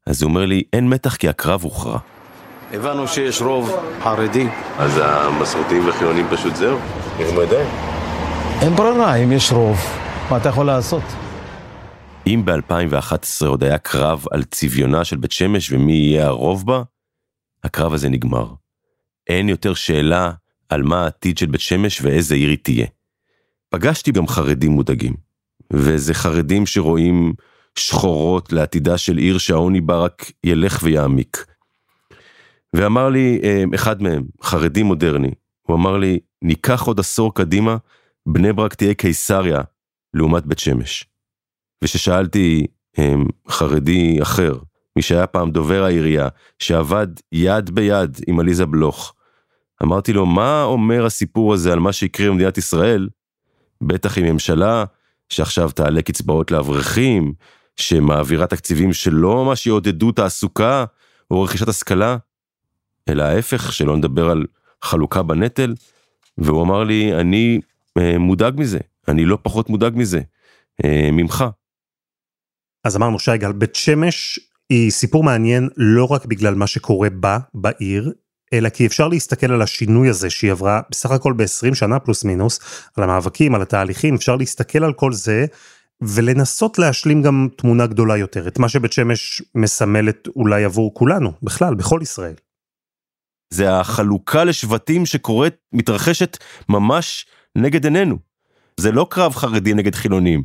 אז 0.06 0.22
הוא 0.22 0.28
אומר 0.28 0.46
לי, 0.46 0.62
אין 0.72 0.88
מתח 0.88 1.16
כי 1.16 1.28
הקרב 1.28 1.62
הוכרע. 1.62 1.98
הבנו 2.72 3.08
שיש 3.08 3.42
רוב 3.42 3.70
חרדי. 4.02 4.46
אז 4.78 5.00
המסורתיים 5.02 5.86
והחילונים 5.86 6.26
פשוט 6.30 6.56
זהו, 6.56 6.78
ידיים. 7.20 7.68
אין 8.60 8.76
ברירה, 8.76 9.14
אם 9.14 9.32
יש 9.32 9.52
רוב, 9.52 9.78
מה 10.30 10.36
אתה 10.36 10.48
יכול 10.48 10.66
לעשות? 10.66 11.02
אם 12.28 12.44
ב-2011 12.44 13.46
עוד 13.46 13.64
היה 13.64 13.78
קרב 13.78 14.24
על 14.30 14.44
צביונה 14.44 15.04
של 15.04 15.16
בית 15.16 15.32
שמש 15.32 15.72
ומי 15.72 15.92
יהיה 15.92 16.26
הרוב 16.26 16.66
בה, 16.66 16.82
הקרב 17.64 17.92
הזה 17.92 18.08
נגמר. 18.08 18.54
אין 19.26 19.48
יותר 19.48 19.74
שאלה 19.74 20.32
על 20.68 20.82
מה 20.82 21.02
העתיד 21.04 21.38
של 21.38 21.46
בית 21.46 21.60
שמש 21.60 22.00
ואיזה 22.02 22.34
עיר 22.34 22.48
היא 22.48 22.58
תהיה. 22.62 22.86
פגשתי 23.70 24.12
גם 24.12 24.26
חרדים 24.26 24.72
מודאגים, 24.72 25.14
וזה 25.72 26.14
חרדים 26.14 26.66
שרואים 26.66 27.34
שחורות 27.78 28.52
לעתידה 28.52 28.98
של 28.98 29.16
עיר 29.16 29.38
שהעוני 29.38 29.80
בה 29.80 29.98
רק 29.98 30.30
ילך 30.44 30.80
ויעמיק. 30.82 31.46
ואמר 32.74 33.08
לי 33.08 33.40
אה, 33.42 33.64
אחד 33.74 34.02
מהם, 34.02 34.24
חרדי 34.42 34.82
מודרני, 34.82 35.30
הוא 35.62 35.76
אמר 35.76 35.96
לי, 35.96 36.18
ניקח 36.42 36.82
עוד 36.82 37.00
עשור 37.00 37.34
קדימה, 37.34 37.76
בני 38.26 38.52
ברק 38.52 38.74
תהיה 38.74 38.94
קיסריה 38.94 39.60
לעומת 40.14 40.46
בית 40.46 40.58
שמש. 40.58 41.04
וששאלתי 41.84 42.66
הם, 42.96 43.24
חרדי 43.48 44.22
אחר, 44.22 44.54
מי 44.96 45.02
שהיה 45.02 45.26
פעם 45.26 45.50
דובר 45.50 45.84
העירייה, 45.84 46.28
שעבד 46.58 47.06
יד 47.32 47.70
ביד 47.70 48.18
עם 48.26 48.40
עליזה 48.40 48.66
בלוך, 48.66 49.14
אמרתי 49.82 50.12
לו, 50.12 50.26
מה 50.26 50.62
אומר 50.62 51.06
הסיפור 51.06 51.54
הזה 51.54 51.72
על 51.72 51.78
מה 51.78 51.92
שיקרה 51.92 52.28
במדינת 52.28 52.58
ישראל? 52.58 53.08
בטח 53.80 54.18
עם 54.18 54.24
ממשלה 54.24 54.84
שעכשיו 55.28 55.70
תעלה 55.70 56.02
קצבאות 56.02 56.50
לאברכים, 56.50 57.32
שמעבירה 57.76 58.46
תקציבים 58.46 58.92
שלא 58.92 59.44
ממש 59.44 59.66
יעודדו 59.66 60.12
תעסוקה 60.12 60.84
או 61.30 61.42
רכישת 61.42 61.68
השכלה, 61.68 62.16
אלא 63.08 63.22
ההפך, 63.22 63.72
שלא 63.72 63.96
נדבר 63.96 64.30
על 64.30 64.46
חלוקה 64.82 65.22
בנטל. 65.22 65.74
והוא 66.38 66.62
אמר 66.62 66.84
לי, 66.84 67.14
אני 67.14 67.60
אה, 67.98 68.18
מודאג 68.18 68.54
מזה, 68.60 68.78
אני 69.08 69.24
לא 69.24 69.38
פחות 69.42 69.70
מודאג 69.70 69.92
מזה, 69.96 70.20
אה, 70.84 71.08
ממך. 71.12 71.44
אז 72.88 72.96
אמרנו 72.96 73.18
שי 73.18 73.38
גל, 73.38 73.52
בית 73.52 73.74
שמש 73.74 74.40
היא 74.70 74.90
סיפור 74.90 75.24
מעניין 75.24 75.68
לא 75.76 76.04
רק 76.04 76.26
בגלל 76.26 76.54
מה 76.54 76.66
שקורה 76.66 77.10
בה, 77.10 77.38
בעיר, 77.54 78.12
אלא 78.52 78.68
כי 78.68 78.86
אפשר 78.86 79.08
להסתכל 79.08 79.52
על 79.52 79.62
השינוי 79.62 80.08
הזה 80.08 80.30
שהיא 80.30 80.50
עברה 80.52 80.80
בסך 80.90 81.10
הכל 81.10 81.32
ב-20 81.32 81.74
שנה 81.74 81.98
פלוס 81.98 82.24
מינוס, 82.24 82.60
על 82.96 83.04
המאבקים, 83.04 83.54
על 83.54 83.62
התהליכים, 83.62 84.14
אפשר 84.14 84.36
להסתכל 84.36 84.84
על 84.84 84.92
כל 84.92 85.12
זה 85.12 85.46
ולנסות 86.00 86.78
להשלים 86.78 87.22
גם 87.22 87.48
תמונה 87.56 87.86
גדולה 87.86 88.16
יותר, 88.16 88.48
את 88.48 88.58
מה 88.58 88.68
שבית 88.68 88.92
שמש 88.92 89.42
מסמלת 89.54 90.28
אולי 90.36 90.64
עבור 90.64 90.94
כולנו, 90.94 91.32
בכלל, 91.42 91.74
בכל 91.74 92.00
ישראל. 92.02 92.34
זה 93.54 93.72
החלוקה 93.72 94.44
לשבטים 94.44 95.06
שקורית, 95.06 95.54
מתרחשת 95.72 96.36
ממש 96.68 97.26
נגד 97.56 97.84
עינינו. 97.84 98.27
זה 98.78 98.92
לא 98.92 99.06
קרב 99.10 99.34
חרדים 99.34 99.76
נגד 99.76 99.94
חילונים. 99.94 100.42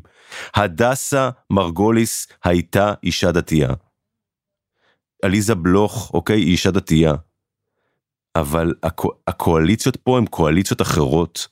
הדסה 0.56 1.30
מרגוליס 1.50 2.28
הייתה 2.44 2.94
אישה 3.04 3.32
דתייה. 3.32 3.70
עליזה 5.22 5.56
בלוך, 5.56 6.12
אוקיי, 6.14 6.40
היא 6.40 6.52
אישה 6.52 6.72
דתייה. 6.72 7.14
אבל 8.36 8.74
הקו, 8.84 9.12
הקואליציות 9.28 9.96
פה 9.96 10.18
הן 10.18 10.26
קואליציות 10.26 10.82
אחרות. 10.82 11.48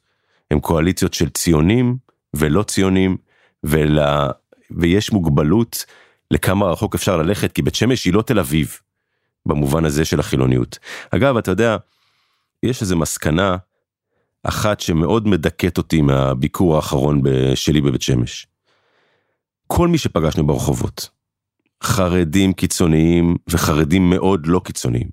הן 0.52 0.60
קואליציות 0.60 1.14
של 1.14 1.30
ציונים 1.30 1.98
ולא 2.36 2.64
ציונים, 2.64 3.18
ול... 3.64 4.00
ויש 4.72 5.12
מוגבלות 5.12 5.86
לכמה 6.32 6.66
רחוק 6.66 6.96
אפשר 6.96 7.18
ללכת, 7.18 7.52
כי 7.52 7.62
בית 7.62 7.76
שמש 7.76 8.06
היא 8.06 8.14
לא 8.14 8.22
תל 8.22 8.40
אביב, 8.40 8.80
במובן 9.46 9.86
הזה 9.86 10.06
של 10.06 10.20
החילוניות. 10.20 10.80
אגב, 11.12 11.38
אתה 11.38 11.52
יודע, 11.52 11.78
יש 12.64 12.82
איזו 12.82 12.98
מסקנה 12.98 13.58
אחת 14.44 14.80
שמאוד 14.80 15.28
מדכאת 15.28 15.78
אותי 15.78 16.02
מהביקור 16.02 16.76
האחרון 16.76 17.22
שלי 17.56 17.82
בבית 17.82 18.02
שמש. 18.02 18.48
כל 19.68 19.88
מי 19.88 19.98
שפגשנו 19.98 20.48
ברחובות, 20.48 21.10
חרדים 21.84 22.54
קיצוניים 22.54 23.36
וחרדים 23.50 24.10
מאוד 24.10 24.48
לא 24.48 24.62
קיצוניים, 24.64 25.10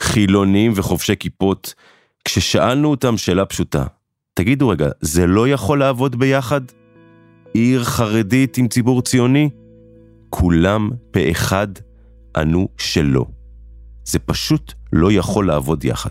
חילונים 0.00 0.72
וחובשי 0.76 1.16
כיפות, 1.16 1.74
כששאלנו 2.24 2.90
אותם 2.90 3.16
שאלה 3.16 3.44
פשוטה, 3.44 3.86
תגידו 4.34 4.68
רגע, 4.68 4.88
זה 5.00 5.26
לא 5.26 5.48
יכול 5.48 5.78
לעבוד 5.78 6.16
ביחד? 6.16 6.60
עיר 7.54 7.84
חרדית 7.84 8.58
עם 8.58 8.68
ציבור 8.68 9.02
ציוני? 9.02 9.50
כולם 10.30 10.90
פה 11.10 11.20
אחד 11.30 11.68
ענו 12.36 12.68
שלא. 12.78 13.26
זה 14.04 14.18
פשוט 14.18 14.72
לא 14.92 15.12
יכול 15.12 15.46
לעבוד 15.46 15.84
יחד. 15.84 16.10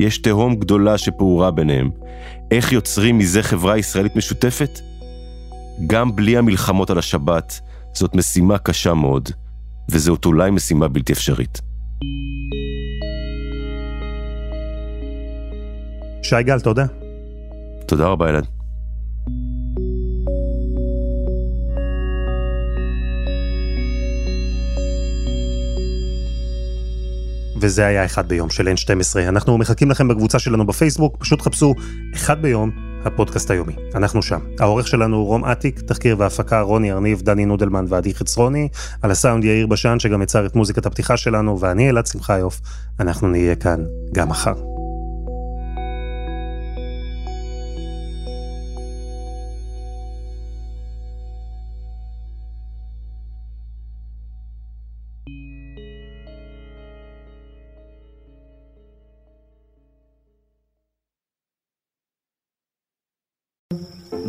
יש 0.00 0.18
תהום 0.18 0.56
גדולה 0.56 0.98
שפעורה 0.98 1.50
ביניהם. 1.50 1.90
איך 2.50 2.72
יוצרים 2.72 3.18
מזה 3.18 3.42
חברה 3.42 3.78
ישראלית 3.78 4.16
משותפת? 4.16 4.80
גם 5.86 6.16
בלי 6.16 6.36
המלחמות 6.36 6.90
על 6.90 6.98
השבת, 6.98 7.60
זאת 7.94 8.14
משימה 8.14 8.58
קשה 8.58 8.94
מאוד, 8.94 9.28
וזאת 9.90 10.24
אולי 10.24 10.50
משימה 10.50 10.88
בלתי 10.88 11.12
אפשרית. 11.12 11.60
שי 16.22 16.42
גל, 16.42 16.60
תודה. 16.60 16.86
תודה 17.86 18.06
רבה, 18.06 18.28
אלעד. 18.28 18.59
וזה 27.60 27.86
היה 27.86 28.04
אחד 28.04 28.28
ביום 28.28 28.50
של 28.50 28.68
N12. 28.68 29.18
אנחנו 29.28 29.58
מחכים 29.58 29.90
לכם 29.90 30.08
בקבוצה 30.08 30.38
שלנו 30.38 30.66
בפייסבוק, 30.66 31.16
פשוט 31.16 31.42
חפשו 31.42 31.74
אחד 32.14 32.42
ביום, 32.42 32.70
הפודקאסט 33.04 33.50
היומי. 33.50 33.72
אנחנו 33.94 34.22
שם. 34.22 34.40
העורך 34.60 34.88
שלנו 34.88 35.16
הוא 35.16 35.26
רום 35.26 35.44
אטיק, 35.44 35.80
תחקיר 35.80 36.16
והפקה 36.18 36.60
רוני 36.60 36.92
ארניב, 36.92 37.22
דני 37.22 37.46
נודלמן 37.46 37.84
ועדי 37.88 38.14
חצרוני, 38.14 38.68
על 39.02 39.10
הסאונד 39.10 39.44
יאיר 39.44 39.66
בשן 39.66 39.98
שגם 39.98 40.22
יצר 40.22 40.46
את 40.46 40.56
מוזיקת 40.56 40.86
הפתיחה 40.86 41.16
שלנו, 41.16 41.60
ואני 41.60 41.90
אלעד 41.90 42.06
שמחיוף, 42.06 42.60
אנחנו 43.00 43.28
נהיה 43.28 43.54
כאן 43.54 43.84
גם 44.12 44.28
מחר. 44.28 44.69